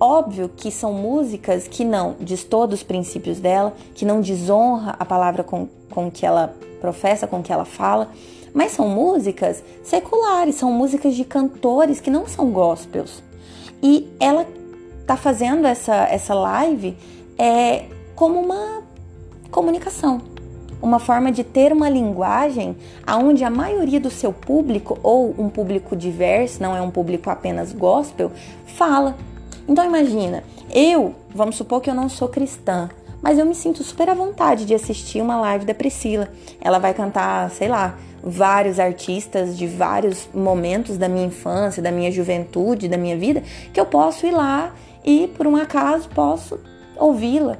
Óbvio 0.00 0.48
que 0.48 0.70
são 0.70 0.92
músicas 0.92 1.68
que 1.68 1.84
não 1.84 2.16
destoam 2.18 2.66
dos 2.66 2.82
princípios 2.82 3.38
dela, 3.38 3.74
que 3.94 4.04
não 4.04 4.20
desonra 4.20 4.96
a 4.98 5.04
palavra 5.04 5.44
com, 5.44 5.68
com 5.90 6.10
que 6.10 6.26
ela 6.26 6.54
professa, 6.80 7.26
com 7.26 7.42
que 7.42 7.52
ela 7.52 7.66
fala, 7.66 8.08
mas 8.52 8.72
são 8.72 8.88
músicas 8.88 9.62
seculares, 9.84 10.56
são 10.56 10.72
músicas 10.72 11.14
de 11.14 11.24
cantores 11.24 12.00
que 12.00 12.10
não 12.10 12.26
são 12.26 12.50
gospels. 12.50 13.22
E 13.82 14.08
ela 14.18 14.46
tá 15.10 15.16
fazendo 15.16 15.66
essa, 15.66 16.04
essa 16.04 16.32
live 16.34 16.96
é, 17.36 17.86
como 18.14 18.38
uma 18.38 18.80
comunicação, 19.50 20.20
uma 20.80 21.00
forma 21.00 21.32
de 21.32 21.42
ter 21.42 21.72
uma 21.72 21.88
linguagem 21.90 22.76
aonde 23.04 23.42
a 23.42 23.50
maioria 23.50 23.98
do 23.98 24.08
seu 24.08 24.32
público 24.32 25.00
ou 25.02 25.34
um 25.36 25.48
público 25.48 25.96
diverso, 25.96 26.62
não 26.62 26.76
é 26.76 26.80
um 26.80 26.92
público 26.92 27.28
apenas 27.28 27.72
gospel, 27.72 28.30
fala. 28.66 29.16
Então 29.66 29.84
imagina, 29.84 30.44
eu, 30.72 31.12
vamos 31.34 31.56
supor 31.56 31.80
que 31.80 31.90
eu 31.90 31.94
não 31.94 32.08
sou 32.08 32.28
cristã, 32.28 32.88
mas 33.20 33.36
eu 33.36 33.44
me 33.44 33.54
sinto 33.56 33.82
super 33.82 34.08
à 34.08 34.14
vontade 34.14 34.64
de 34.64 34.74
assistir 34.74 35.20
uma 35.20 35.40
live 35.40 35.64
da 35.64 35.74
Priscila. 35.74 36.28
Ela 36.60 36.78
vai 36.78 36.94
cantar, 36.94 37.50
sei 37.50 37.66
lá, 37.66 37.98
vários 38.22 38.78
artistas 38.78 39.58
de 39.58 39.66
vários 39.66 40.28
momentos 40.32 40.96
da 40.96 41.08
minha 41.08 41.26
infância, 41.26 41.82
da 41.82 41.90
minha 41.90 42.12
juventude, 42.12 42.86
da 42.86 42.96
minha 42.96 43.16
vida, 43.16 43.42
que 43.72 43.80
eu 43.80 43.86
posso 43.86 44.24
ir 44.24 44.30
lá 44.30 44.72
e 45.04 45.28
por 45.28 45.46
um 45.46 45.56
acaso 45.56 46.08
posso 46.08 46.60
ouvi-la. 46.96 47.56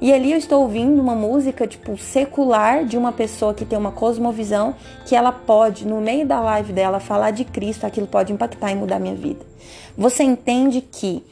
E 0.00 0.12
ali 0.12 0.32
eu 0.32 0.38
estou 0.38 0.62
ouvindo 0.62 1.00
uma 1.00 1.14
música 1.14 1.66
tipo 1.66 1.96
secular 1.96 2.84
de 2.84 2.98
uma 2.98 3.12
pessoa 3.12 3.54
que 3.54 3.64
tem 3.64 3.78
uma 3.78 3.92
cosmovisão 3.92 4.74
que 5.06 5.16
ela 5.16 5.32
pode 5.32 5.86
no 5.86 6.00
meio 6.00 6.26
da 6.26 6.40
live 6.40 6.72
dela 6.72 7.00
falar 7.00 7.30
de 7.30 7.44
Cristo, 7.44 7.86
aquilo 7.86 8.06
pode 8.06 8.32
impactar 8.32 8.70
e 8.72 8.74
mudar 8.74 8.98
minha 8.98 9.14
vida. 9.14 9.46
Você 9.96 10.22
entende 10.22 10.80
que 10.80 11.24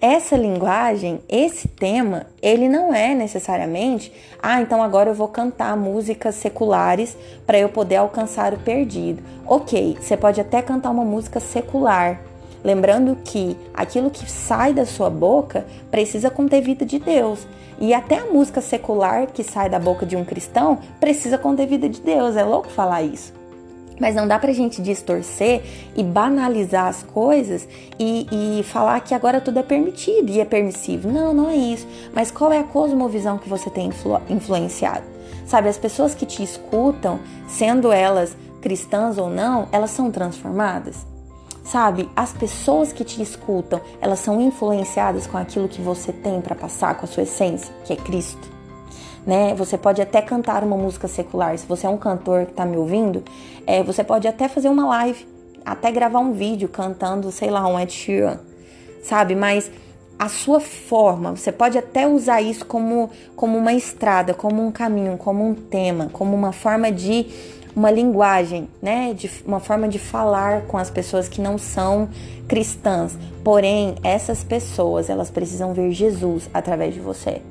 essa 0.00 0.36
linguagem, 0.36 1.20
esse 1.28 1.66
tema, 1.66 2.26
ele 2.40 2.68
não 2.68 2.94
é 2.94 3.16
necessariamente, 3.16 4.12
ah, 4.40 4.62
então 4.62 4.80
agora 4.80 5.10
eu 5.10 5.14
vou 5.14 5.26
cantar 5.26 5.76
músicas 5.76 6.36
seculares 6.36 7.16
para 7.44 7.58
eu 7.58 7.68
poder 7.68 7.96
alcançar 7.96 8.54
o 8.54 8.58
perdido. 8.58 9.20
Ok, 9.44 9.98
você 10.00 10.16
pode 10.16 10.40
até 10.40 10.62
cantar 10.62 10.90
uma 10.90 11.04
música 11.04 11.40
secular, 11.40 12.20
lembrando 12.62 13.16
que 13.24 13.56
aquilo 13.74 14.10
que 14.10 14.30
sai 14.30 14.72
da 14.72 14.84
sua 14.84 15.10
boca 15.10 15.66
precisa 15.90 16.30
conter 16.30 16.60
vida 16.60 16.84
de 16.84 16.98
Deus. 16.98 17.46
E 17.80 17.94
até 17.94 18.18
a 18.18 18.26
música 18.26 18.60
secular 18.60 19.28
que 19.28 19.44
sai 19.44 19.70
da 19.70 19.78
boca 19.78 20.04
de 20.04 20.16
um 20.16 20.24
cristão 20.24 20.78
precisa 20.98 21.38
conter 21.38 21.66
vida 21.66 21.88
de 21.88 22.00
Deus. 22.00 22.36
É 22.36 22.42
louco 22.42 22.68
falar 22.68 23.02
isso. 23.02 23.32
Mas 24.00 24.14
não 24.14 24.28
dá 24.28 24.38
pra 24.38 24.52
gente 24.52 24.80
distorcer 24.80 25.62
e 25.96 26.02
banalizar 26.02 26.86
as 26.86 27.02
coisas 27.02 27.68
e, 27.98 28.26
e, 28.30 28.62
falar 28.62 29.00
que 29.00 29.14
agora 29.14 29.40
tudo 29.40 29.58
é 29.58 29.62
permitido 29.62 30.30
e 30.30 30.40
é 30.40 30.44
permissivo. 30.44 31.10
Não, 31.10 31.34
não 31.34 31.48
é 31.48 31.56
isso. 31.56 31.86
Mas 32.14 32.30
qual 32.30 32.52
é 32.52 32.58
a 32.58 32.64
cosmovisão 32.64 33.38
que 33.38 33.48
você 33.48 33.68
tem 33.70 33.88
influ 33.88 34.20
influenciado? 34.28 35.04
Sabe, 35.46 35.68
as 35.68 35.78
pessoas 35.78 36.14
que 36.14 36.26
te 36.26 36.42
escutam, 36.42 37.18
sendo 37.48 37.90
elas 37.90 38.36
cristãs 38.60 39.18
ou 39.18 39.30
não, 39.30 39.68
elas 39.72 39.90
são 39.90 40.10
transformadas. 40.10 41.07
Sabe, 41.70 42.08
as 42.16 42.32
pessoas 42.32 42.92
que 42.92 43.04
te 43.04 43.20
escutam, 43.22 43.80
elas 44.00 44.20
são 44.20 44.40
influenciadas 44.40 45.26
com 45.26 45.36
aquilo 45.36 45.68
que 45.68 45.82
você 45.82 46.12
tem 46.12 46.40
para 46.40 46.54
passar, 46.54 46.94
com 46.96 47.04
a 47.04 47.08
sua 47.08 47.24
essência, 47.24 47.72
que 47.84 47.92
é 47.92 47.96
Cristo 47.96 48.58
né? 49.28 49.54
Você 49.56 49.76
pode 49.76 50.00
até 50.00 50.22
cantar 50.22 50.64
uma 50.64 50.76
música 50.76 51.06
secular. 51.06 51.56
Se 51.58 51.66
você 51.66 51.86
é 51.86 51.90
um 51.90 51.98
cantor 51.98 52.46
que 52.46 52.52
está 52.52 52.64
me 52.64 52.78
ouvindo, 52.78 53.22
é, 53.66 53.82
você 53.82 54.02
pode 54.02 54.26
até 54.26 54.48
fazer 54.48 54.70
uma 54.70 54.86
live, 54.86 55.28
até 55.62 55.92
gravar 55.92 56.20
um 56.20 56.32
vídeo 56.32 56.66
cantando, 56.66 57.30
sei 57.30 57.50
lá, 57.50 57.66
um 57.68 57.78
Ed 57.78 57.92
Sheeran, 57.92 58.38
sabe? 59.02 59.34
Mas 59.34 59.70
a 60.18 60.30
sua 60.30 60.60
forma, 60.60 61.36
você 61.36 61.52
pode 61.52 61.76
até 61.76 62.08
usar 62.08 62.40
isso 62.40 62.64
como, 62.64 63.10
como 63.36 63.58
uma 63.58 63.74
estrada, 63.74 64.32
como 64.32 64.66
um 64.66 64.72
caminho, 64.72 65.18
como 65.18 65.46
um 65.46 65.54
tema, 65.54 66.08
como 66.10 66.34
uma 66.34 66.50
forma 66.50 66.90
de 66.90 67.26
uma 67.74 67.90
linguagem, 67.90 68.68
né, 68.82 69.14
de 69.14 69.30
uma 69.46 69.60
forma 69.60 69.88
de 69.88 69.98
falar 69.98 70.62
com 70.62 70.76
as 70.76 70.90
pessoas 70.90 71.28
que 71.28 71.40
não 71.40 71.58
são 71.58 72.08
cristãs. 72.46 73.16
Porém, 73.44 73.94
essas 74.02 74.42
pessoas, 74.42 75.08
elas 75.08 75.30
precisam 75.30 75.72
ver 75.72 75.92
Jesus 75.92 76.48
através 76.52 76.94
de 76.94 77.00
você. 77.00 77.42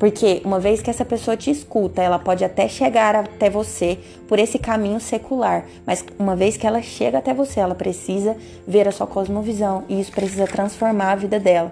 Porque 0.00 0.40
uma 0.46 0.58
vez 0.58 0.80
que 0.80 0.88
essa 0.88 1.04
pessoa 1.04 1.36
te 1.36 1.50
escuta, 1.50 2.02
ela 2.02 2.18
pode 2.18 2.42
até 2.42 2.66
chegar 2.66 3.14
até 3.14 3.50
você 3.50 3.98
por 4.26 4.38
esse 4.38 4.58
caminho 4.58 4.98
secular, 4.98 5.66
mas 5.84 6.02
uma 6.18 6.34
vez 6.34 6.56
que 6.56 6.66
ela 6.66 6.80
chega 6.80 7.18
até 7.18 7.34
você, 7.34 7.60
ela 7.60 7.74
precisa 7.74 8.34
ver 8.66 8.88
a 8.88 8.92
sua 8.92 9.06
cosmovisão 9.06 9.84
e 9.90 10.00
isso 10.00 10.10
precisa 10.10 10.46
transformar 10.46 11.12
a 11.12 11.16
vida 11.16 11.38
dela. 11.38 11.70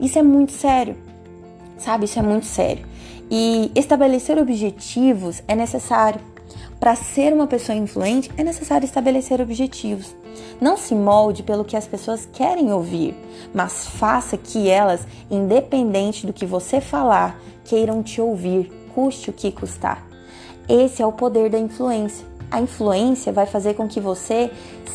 Isso 0.00 0.18
é 0.18 0.22
muito 0.22 0.52
sério, 0.52 0.96
sabe? 1.76 2.06
Isso 2.06 2.18
é 2.18 2.22
muito 2.22 2.46
sério. 2.46 2.82
E 3.30 3.70
estabelecer 3.74 4.38
objetivos 4.38 5.42
é 5.46 5.54
necessário. 5.54 6.20
Para 6.86 6.94
ser 6.94 7.32
uma 7.32 7.48
pessoa 7.48 7.76
influente, 7.76 8.30
é 8.36 8.44
necessário 8.44 8.84
estabelecer 8.84 9.40
objetivos. 9.40 10.14
Não 10.60 10.76
se 10.76 10.94
molde 10.94 11.42
pelo 11.42 11.64
que 11.64 11.76
as 11.76 11.84
pessoas 11.84 12.28
querem 12.32 12.72
ouvir, 12.72 13.12
mas 13.52 13.88
faça 13.88 14.36
que 14.36 14.68
elas, 14.68 15.04
independente 15.28 16.24
do 16.24 16.32
que 16.32 16.46
você 16.46 16.80
falar, 16.80 17.40
queiram 17.64 18.04
te 18.04 18.20
ouvir, 18.20 18.70
custe 18.94 19.30
o 19.30 19.32
que 19.32 19.50
custar. 19.50 20.06
Esse 20.68 21.02
é 21.02 21.06
o 21.06 21.10
poder 21.10 21.50
da 21.50 21.58
influência. 21.58 22.24
A 22.52 22.60
influência 22.60 23.32
vai 23.32 23.46
fazer 23.46 23.74
com 23.74 23.88
que 23.88 23.98
você 23.98 24.48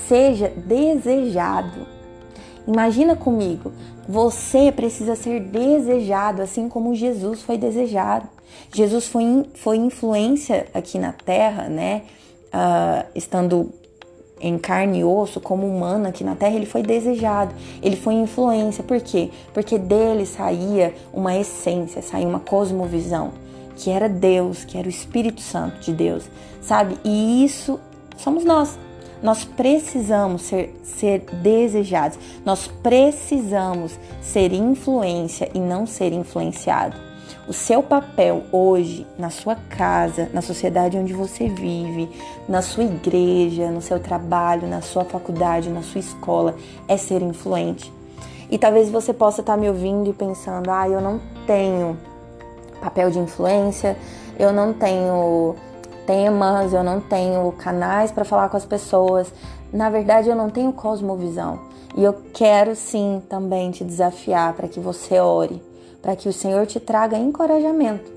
seja 0.07 0.47
desejado. 0.47 1.85
Imagina 2.65 3.17
comigo, 3.17 3.73
você 4.07 4.71
precisa 4.71 5.13
ser 5.17 5.41
desejado, 5.41 6.41
assim 6.41 6.69
como 6.69 6.95
Jesus 6.95 7.41
foi 7.41 7.57
desejado. 7.57 8.29
Jesus 8.73 9.07
foi, 9.07 9.45
foi 9.55 9.77
influência 9.77 10.67
aqui 10.73 10.97
na 10.97 11.11
Terra, 11.13 11.67
né? 11.67 12.03
Uh, 12.53 13.05
estando 13.15 13.71
em 14.41 14.57
carne 14.57 14.99
e 14.99 15.03
osso, 15.03 15.39
como 15.39 15.67
humano 15.67 16.07
aqui 16.07 16.23
na 16.23 16.35
Terra, 16.35 16.55
ele 16.55 16.65
foi 16.65 16.81
desejado, 16.81 17.53
ele 17.81 17.95
foi 17.95 18.15
influência. 18.15 18.83
Por 18.83 18.99
quê? 18.99 19.29
Porque 19.53 19.77
dele 19.77 20.25
saía 20.25 20.93
uma 21.13 21.37
essência, 21.37 22.01
saía 22.01 22.27
uma 22.27 22.39
cosmovisão, 22.39 23.31
que 23.75 23.89
era 23.89 24.09
Deus, 24.09 24.65
que 24.65 24.77
era 24.77 24.87
o 24.87 24.89
Espírito 24.89 25.41
Santo 25.41 25.79
de 25.81 25.93
Deus, 25.93 26.23
sabe? 26.61 26.97
E 27.03 27.45
isso 27.45 27.79
somos 28.17 28.43
nós. 28.43 28.77
Nós 29.21 29.43
precisamos 29.43 30.41
ser, 30.41 30.75
ser 30.83 31.19
desejados, 31.43 32.17
nós 32.43 32.67
precisamos 32.81 33.99
ser 34.19 34.51
influência 34.51 35.47
e 35.53 35.59
não 35.59 35.85
ser 35.85 36.11
influenciado. 36.11 37.10
O 37.47 37.53
seu 37.53 37.81
papel 37.81 38.43
hoje 38.51 39.05
na 39.17 39.31
sua 39.31 39.55
casa, 39.55 40.29
na 40.31 40.43
sociedade 40.43 40.95
onde 40.95 41.11
você 41.11 41.49
vive, 41.49 42.07
na 42.47 42.61
sua 42.61 42.83
igreja, 42.83 43.71
no 43.71 43.81
seu 43.81 43.99
trabalho, 43.99 44.67
na 44.67 44.79
sua 44.81 45.03
faculdade, 45.03 45.67
na 45.67 45.81
sua 45.81 45.99
escola, 45.99 46.55
é 46.87 46.95
ser 46.97 47.23
influente. 47.23 47.91
E 48.49 48.59
talvez 48.59 48.91
você 48.91 49.11
possa 49.11 49.41
estar 49.41 49.57
me 49.57 49.67
ouvindo 49.67 50.07
e 50.07 50.13
pensando: 50.13 50.69
ah, 50.69 50.87
eu 50.87 51.01
não 51.01 51.19
tenho 51.47 51.97
papel 52.79 53.09
de 53.09 53.17
influência, 53.17 53.97
eu 54.37 54.53
não 54.53 54.71
tenho 54.71 55.55
temas, 56.05 56.73
eu 56.73 56.83
não 56.83 57.01
tenho 57.01 57.51
canais 57.53 58.11
para 58.11 58.23
falar 58.23 58.49
com 58.49 58.57
as 58.57 58.65
pessoas. 58.65 59.33
Na 59.73 59.89
verdade, 59.89 60.29
eu 60.29 60.35
não 60.35 60.49
tenho 60.49 60.71
cosmovisão. 60.73 61.59
E 61.97 62.03
eu 62.03 62.13
quero 62.33 62.75
sim 62.75 63.21
também 63.27 63.71
te 63.71 63.83
desafiar 63.83 64.53
para 64.53 64.67
que 64.67 64.79
você 64.79 65.19
ore 65.19 65.70
para 66.01 66.15
que 66.15 66.27
o 66.27 66.33
Senhor 66.33 66.65
te 66.65 66.79
traga 66.79 67.17
encorajamento. 67.17 68.11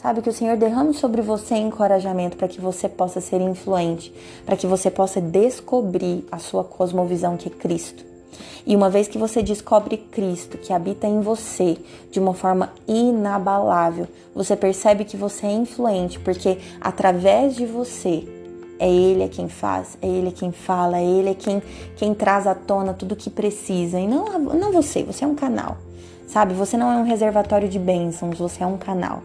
Sabe 0.00 0.22
que 0.22 0.30
o 0.30 0.32
Senhor 0.32 0.56
derrame 0.56 0.94
sobre 0.94 1.20
você 1.20 1.56
encorajamento 1.56 2.36
para 2.36 2.46
que 2.46 2.60
você 2.60 2.88
possa 2.88 3.20
ser 3.20 3.40
influente, 3.40 4.14
para 4.46 4.56
que 4.56 4.66
você 4.66 4.90
possa 4.90 5.20
descobrir 5.20 6.24
a 6.30 6.38
sua 6.38 6.62
cosmovisão 6.62 7.36
que 7.36 7.48
é 7.48 7.50
Cristo. 7.50 8.04
E 8.64 8.76
uma 8.76 8.88
vez 8.90 9.08
que 9.08 9.18
você 9.18 9.42
descobre 9.42 9.96
Cristo 9.96 10.58
que 10.58 10.72
habita 10.72 11.06
em 11.06 11.20
você 11.20 11.78
de 12.10 12.20
uma 12.20 12.34
forma 12.34 12.72
inabalável, 12.86 14.06
você 14.34 14.54
percebe 14.54 15.04
que 15.04 15.16
você 15.16 15.46
é 15.46 15.52
influente, 15.52 16.20
porque 16.20 16.58
através 16.80 17.56
de 17.56 17.66
você 17.66 18.22
é 18.78 18.88
Ele 18.88 19.24
é 19.24 19.28
quem 19.28 19.48
faz, 19.48 19.98
é 20.00 20.06
Ele 20.06 20.28
é 20.28 20.32
quem 20.32 20.52
fala, 20.52 20.98
é 20.98 21.04
Ele 21.04 21.30
é 21.30 21.34
quem, 21.34 21.60
quem 21.96 22.14
traz 22.14 22.46
à 22.46 22.54
tona 22.54 22.94
tudo 22.94 23.12
o 23.12 23.16
que 23.16 23.30
precisa. 23.30 23.98
E 23.98 24.06
não, 24.06 24.38
não 24.38 24.70
você, 24.70 25.02
você 25.02 25.24
é 25.24 25.26
um 25.26 25.34
canal. 25.34 25.76
Sabe? 26.28 26.54
Você 26.54 26.76
não 26.76 26.92
é 26.92 26.96
um 26.96 27.04
reservatório 27.04 27.68
de 27.68 27.78
bênçãos, 27.80 28.38
você 28.38 28.62
é 28.62 28.66
um 28.66 28.78
canal. 28.78 29.22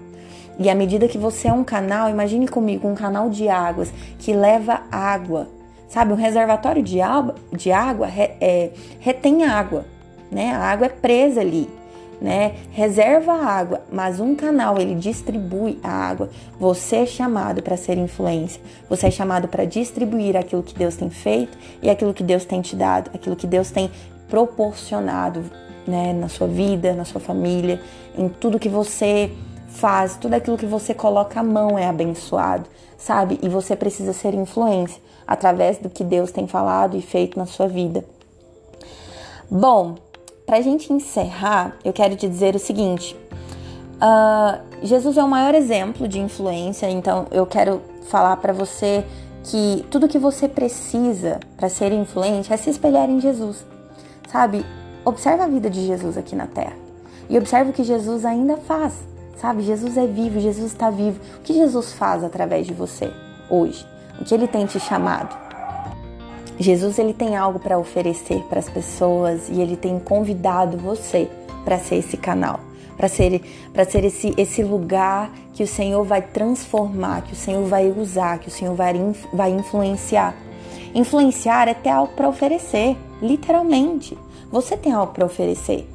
E 0.58 0.68
à 0.70 0.74
medida 0.74 1.08
que 1.08 1.18
você 1.20 1.48
é 1.48 1.54
um 1.54 1.64
canal, 1.64 2.10
imagine 2.10 2.48
comigo 2.48 2.88
um 2.88 2.96
canal 2.96 3.30
de 3.30 3.48
águas 3.48 3.94
que 4.18 4.34
leva 4.34 4.82
água 4.92 5.48
Sabe, 5.94 6.12
um 6.12 6.16
reservatório 6.16 6.82
de 6.82 7.00
água, 7.00 7.36
de 7.56 7.72
água 7.72 8.08
é, 8.42 8.72
retém 9.00 9.46
água, 9.46 9.86
né? 10.32 10.52
A 10.52 10.72
água 10.72 10.88
é 10.88 10.90
presa 10.90 11.42
ali, 11.42 11.70
né? 12.20 12.56
Reserva 12.72 13.34
água, 13.34 13.84
mas 13.92 14.20
um 14.20 14.34
canal 14.34 14.80
ele 14.80 14.96
distribui 14.96 15.80
a 15.84 15.92
água. 15.92 16.32
Você 16.60 16.96
é 16.96 17.06
chamado 17.06 17.62
para 17.62 17.78
ser 17.78 17.96
influência. 18.00 18.60
Você 18.90 19.06
é 19.06 19.12
chamado 19.12 19.48
para 19.48 19.66
distribuir 19.66 20.36
aquilo 20.36 20.64
que 20.64 20.74
Deus 20.74 20.96
tem 20.96 21.12
feito 21.12 21.56
e 21.80 21.92
aquilo 21.92 22.12
que 22.12 22.24
Deus 22.24 22.44
tem 22.44 22.60
te 22.60 22.76
dado, 22.76 23.12
aquilo 23.14 23.36
que 23.36 23.46
Deus 23.46 23.70
tem 23.70 23.92
proporcionado, 24.28 25.44
né, 25.88 26.14
na 26.14 26.30
sua 26.30 26.48
vida, 26.48 26.94
na 26.94 27.06
sua 27.06 27.20
família, 27.20 27.82
em 28.18 28.28
tudo 28.30 28.60
que 28.60 28.70
você 28.70 29.32
faz, 29.68 30.18
tudo 30.18 30.34
aquilo 30.36 30.58
que 30.58 30.66
você 30.66 30.94
coloca 30.94 31.40
a 31.40 31.44
mão 31.44 31.78
é 31.78 31.88
abençoado, 31.88 32.66
sabe? 32.98 33.40
E 33.42 33.50
você 33.50 33.76
precisa 33.76 34.14
ser 34.14 34.34
influência 34.34 35.02
através 35.28 35.78
do 35.78 35.90
que 35.90 36.04
Deus 36.04 36.32
tem 36.32 36.48
falado 36.48 36.96
e 36.96 37.02
feito 37.02 37.38
na 37.38 37.46
sua 37.46 37.68
vida. 37.68 38.06
Bom, 39.50 39.96
para 40.46 40.58
a 40.58 40.62
gente 40.62 40.92
encerrar, 40.92 41.78
eu 41.84 41.94
quero 41.94 42.16
te 42.16 42.28
dizer 42.28 42.56
o 42.56 42.60
seguinte: 42.60 43.16
uh, 43.96 44.62
Jesus 44.82 45.18
é 45.18 45.24
o 45.24 45.28
maior 45.28 45.56
exemplo 45.56 46.08
de 46.08 46.20
influência, 46.20 46.90
então 46.90 47.28
eu 47.32 47.46
quero 47.46 47.82
falar 48.10 48.38
para 48.38 48.54
você 48.54 49.04
que 49.44 49.86
tudo 49.90 50.08
que 50.08 50.18
você 50.18 50.48
precisa 50.48 51.40
para 51.58 51.68
ser 51.68 51.92
influente 51.92 52.54
é 52.54 52.58
se 52.58 52.70
espelhar 52.70 53.10
em 53.10 53.20
Jesus, 53.20 53.66
sabe? 54.30 54.66
Observa 55.06 55.44
a 55.44 55.48
vida 55.48 55.70
de 55.70 55.86
Jesus 55.86 56.18
aqui 56.18 56.36
na 56.36 56.48
Terra 56.48 56.76
e 57.30 57.38
observa 57.38 57.70
o 57.70 57.74
que 57.74 57.84
Jesus 57.84 58.26
ainda 58.26 58.58
faz, 58.58 58.94
sabe? 59.38 59.64
Jesus 59.64 59.98
é 59.98 60.08
vivo, 60.08 60.40
Jesus 60.40 60.72
está 60.72 60.90
vivo. 60.90 61.20
O 61.38 61.42
que 61.42 61.54
Jesus 61.54 61.94
faz 61.94 62.24
através 62.24 62.68
de 62.68 62.74
você 62.74 63.12
hoje? 63.50 63.94
o 64.20 64.24
que 64.24 64.34
ele 64.34 64.48
tem 64.48 64.66
te 64.66 64.80
chamado. 64.80 65.36
Jesus 66.60 67.00
ele 67.00 67.14
tem 67.14 67.36
algo 67.36 67.60
para 67.60 67.78
oferecer 67.78 68.42
para 68.44 68.60
as 68.60 68.70
pessoas 68.70 69.50
e 69.50 69.60
ele 69.60 69.76
tem 69.76 70.00
convidado 70.00 70.78
você 70.78 71.30
para 71.66 71.80
ser 71.80 71.96
esse 71.96 72.16
canal, 72.16 72.60
para 72.96 73.08
ser 73.08 73.42
para 73.74 73.86
ser 73.86 74.06
esse 74.06 74.34
esse 74.38 74.64
lugar 74.64 75.32
que 75.54 75.64
o 75.64 75.68
Senhor 75.68 76.04
vai 76.04 76.22
transformar, 76.22 77.24
que 77.24 77.34
o 77.34 77.36
Senhor 77.36 77.66
vai 77.66 77.92
usar, 77.92 78.38
que 78.38 78.50
o 78.50 78.52
Senhor 78.52 78.76
vai 78.76 78.94
vai 79.34 79.52
influenciar. 79.52 80.36
Influenciar 80.94 81.68
é 81.68 81.74
ter 81.74 81.90
algo 81.90 82.14
para 82.14 82.30
oferecer, 82.30 82.96
literalmente. 83.20 84.16
Você 84.54 84.78
tem 84.78 84.94
algo 84.94 85.12
para 85.12 85.26
oferecer. 85.26 85.86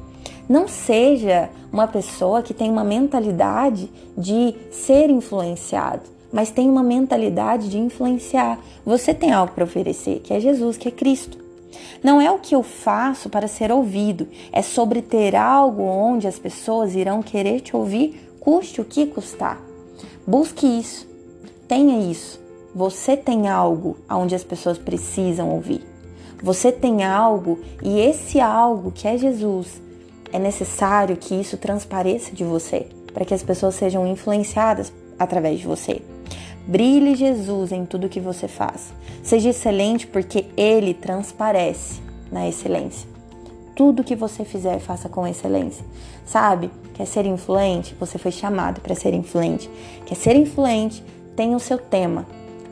Não 0.47 0.67
seja 0.67 1.49
uma 1.73 1.87
pessoa 1.87 2.43
que 2.43 2.53
tem 2.53 2.69
uma 2.69 2.83
mentalidade 2.83 3.89
de 4.15 4.53
ser 4.69 5.09
influenciado 5.09 6.19
mas 6.31 6.51
tem 6.51 6.69
uma 6.69 6.83
mentalidade 6.83 7.69
de 7.69 7.79
influenciar. 7.79 8.59
Você 8.85 9.13
tem 9.13 9.31
algo 9.31 9.53
para 9.53 9.63
oferecer, 9.63 10.19
que 10.19 10.33
é 10.33 10.39
Jesus, 10.39 10.77
que 10.77 10.87
é 10.87 10.91
Cristo. 10.91 11.37
Não 12.03 12.21
é 12.21 12.31
o 12.31 12.39
que 12.39 12.55
eu 12.55 12.63
faço 12.63 13.29
para 13.29 13.47
ser 13.47 13.71
ouvido, 13.71 14.27
é 14.51 14.61
sobre 14.61 15.01
ter 15.01 15.35
algo 15.35 15.83
onde 15.83 16.27
as 16.27 16.39
pessoas 16.39 16.95
irão 16.95 17.21
querer 17.21 17.61
te 17.61 17.75
ouvir, 17.75 18.31
custe 18.39 18.79
o 18.79 18.85
que 18.85 19.05
custar. 19.05 19.59
Busque 20.25 20.65
isso, 20.65 21.07
tenha 21.67 21.99
isso. 21.99 22.39
Você 22.73 23.17
tem 23.17 23.49
algo 23.49 23.97
onde 24.09 24.35
as 24.35 24.43
pessoas 24.43 24.77
precisam 24.77 25.49
ouvir. 25.49 25.88
Você 26.41 26.71
tem 26.71 27.03
algo 27.03 27.59
e 27.83 27.99
esse 27.99 28.39
algo 28.39 28.91
que 28.91 29.07
é 29.07 29.17
Jesus, 29.17 29.81
é 30.31 30.39
necessário 30.39 31.17
que 31.17 31.35
isso 31.35 31.57
transpareça 31.57 32.33
de 32.33 32.43
você, 32.43 32.87
para 33.13 33.25
que 33.25 33.33
as 33.33 33.43
pessoas 33.43 33.75
sejam 33.75 34.07
influenciadas 34.07 34.93
através 35.17 35.59
de 35.59 35.67
você. 35.67 36.01
Brilhe 36.65 37.15
Jesus 37.15 37.71
em 37.71 37.85
tudo 37.85 38.07
que 38.07 38.19
você 38.19 38.47
faz. 38.47 38.93
Seja 39.23 39.49
excelente 39.49 40.07
porque 40.07 40.45
ele 40.55 40.93
transparece 40.93 41.99
na 42.31 42.47
excelência. 42.47 43.09
Tudo 43.75 44.03
que 44.03 44.15
você 44.15 44.45
fizer, 44.45 44.79
faça 44.79 45.09
com 45.09 45.25
excelência. 45.25 45.83
Sabe? 46.25 46.69
Quer 46.93 47.05
ser 47.05 47.25
influente? 47.25 47.95
Você 47.99 48.17
foi 48.17 48.31
chamado 48.31 48.81
para 48.81 48.93
ser 48.93 49.13
influente. 49.13 49.69
Quer 50.05 50.15
ser 50.15 50.35
influente? 50.35 51.03
Tenha 51.35 51.55
o 51.55 51.59
seu 51.59 51.77
tema, 51.77 52.27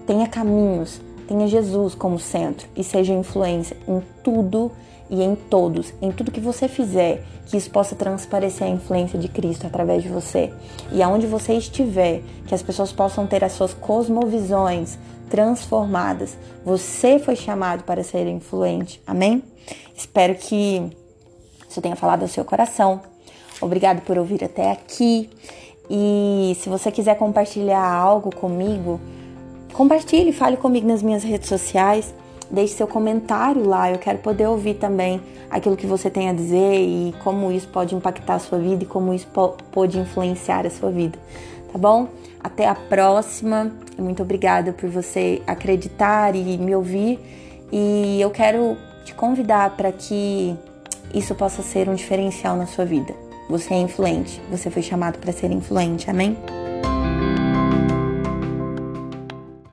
tenha 0.06 0.28
caminhos, 0.28 1.02
tenha 1.28 1.48
Jesus 1.48 1.94
como 1.94 2.20
centro 2.20 2.68
e 2.76 2.84
seja 2.84 3.14
influência 3.14 3.76
em 3.88 4.02
tudo 4.24 4.72
e 5.10 5.22
em 5.22 5.36
todos, 5.36 5.94
em 6.02 6.12
tudo 6.12 6.32
que 6.32 6.40
você 6.40 6.68
fizer, 6.68 7.24
que 7.46 7.56
isso 7.56 7.70
possa 7.70 7.96
transparecer 7.96 8.68
a 8.68 8.70
influência 8.70 9.18
de 9.18 9.28
Cristo 9.28 9.66
através 9.66 10.04
de 10.04 10.10
você. 10.10 10.52
E 10.92 11.02
aonde 11.02 11.26
você 11.28 11.54
estiver, 11.54 12.22
que 12.46 12.54
as 12.54 12.62
pessoas 12.62 12.92
possam 12.92 13.26
ter 13.26 13.44
as 13.44 13.54
suas 13.54 13.74
cosmovisões 13.74 14.98
transformadas. 15.30 16.38
Você 16.66 17.20
foi 17.20 17.36
chamado 17.36 17.84
para 17.84 18.04
ser 18.04 18.28
influente. 18.28 19.02
Amém? 19.06 19.44
Espero 19.96 20.36
que 20.36 20.90
isso 21.70 21.82
tenha 21.82 21.96
falado 21.96 22.24
ao 22.24 22.28
seu 22.28 22.44
coração. 22.44 23.02
Obrigado 23.62 24.02
por 24.02 24.18
ouvir 24.18 24.44
até 24.44 24.72
aqui. 24.72 25.30
E 25.90 26.56
se 26.60 26.70
você 26.70 26.92
quiser 26.92 27.18
compartilhar 27.18 27.84
algo 27.84 28.34
comigo, 28.36 29.00
compartilhe, 29.78 30.34
fale 30.34 30.58
comigo 30.58 30.88
nas 30.88 31.04
minhas 31.04 31.24
redes 31.24 31.48
sociais. 31.48 32.12
Deixe 32.50 32.74
seu 32.74 32.88
comentário 32.88 33.64
lá, 33.64 33.92
eu 33.92 34.00
quero 34.00 34.18
poder 34.20 34.48
ouvir 34.48 34.76
também 34.76 35.22
aquilo 35.52 35.78
que 35.78 35.86
você 35.86 36.10
tem 36.10 36.30
a 36.30 36.34
dizer 36.34 36.80
e 36.80 37.14
como 37.24 37.52
isso 37.52 37.68
pode 37.68 37.94
impactar 37.94 38.36
a 38.36 38.40
sua 38.40 38.58
vida 38.58 38.84
e 38.84 38.88
como 38.88 39.14
isso 39.14 39.28
pode 39.72 40.00
influenciar 40.00 40.66
a 40.66 40.70
sua 40.70 40.90
vida, 40.90 41.20
tá 41.72 41.78
bom? 41.78 42.08
Até 42.42 42.68
a 42.68 42.74
próxima. 42.74 43.72
Muito 43.98 44.24
obrigada 44.24 44.72
por 44.72 44.90
você 44.90 45.42
acreditar 45.46 46.36
e 46.36 46.58
me 46.58 46.74
ouvir. 46.74 47.20
E 47.72 48.20
eu 48.20 48.32
quero 48.32 48.78
te 49.04 49.14
convidar 49.14 49.76
para 49.76 49.92
que 49.92 50.56
isso 51.14 51.36
possa 51.36 51.62
ser 51.62 51.90
um 51.90 51.96
diferencial 51.96 52.56
na 52.56 52.66
sua 52.66 52.86
vida. 52.86 53.14
Você 53.50 53.74
é 53.74 53.78
influente, 53.78 54.42
você 54.50 54.70
foi 54.70 54.82
chamado 54.82 55.20
para 55.20 55.34
ser 55.34 55.52
influente, 55.52 56.10
amém? 56.10 56.38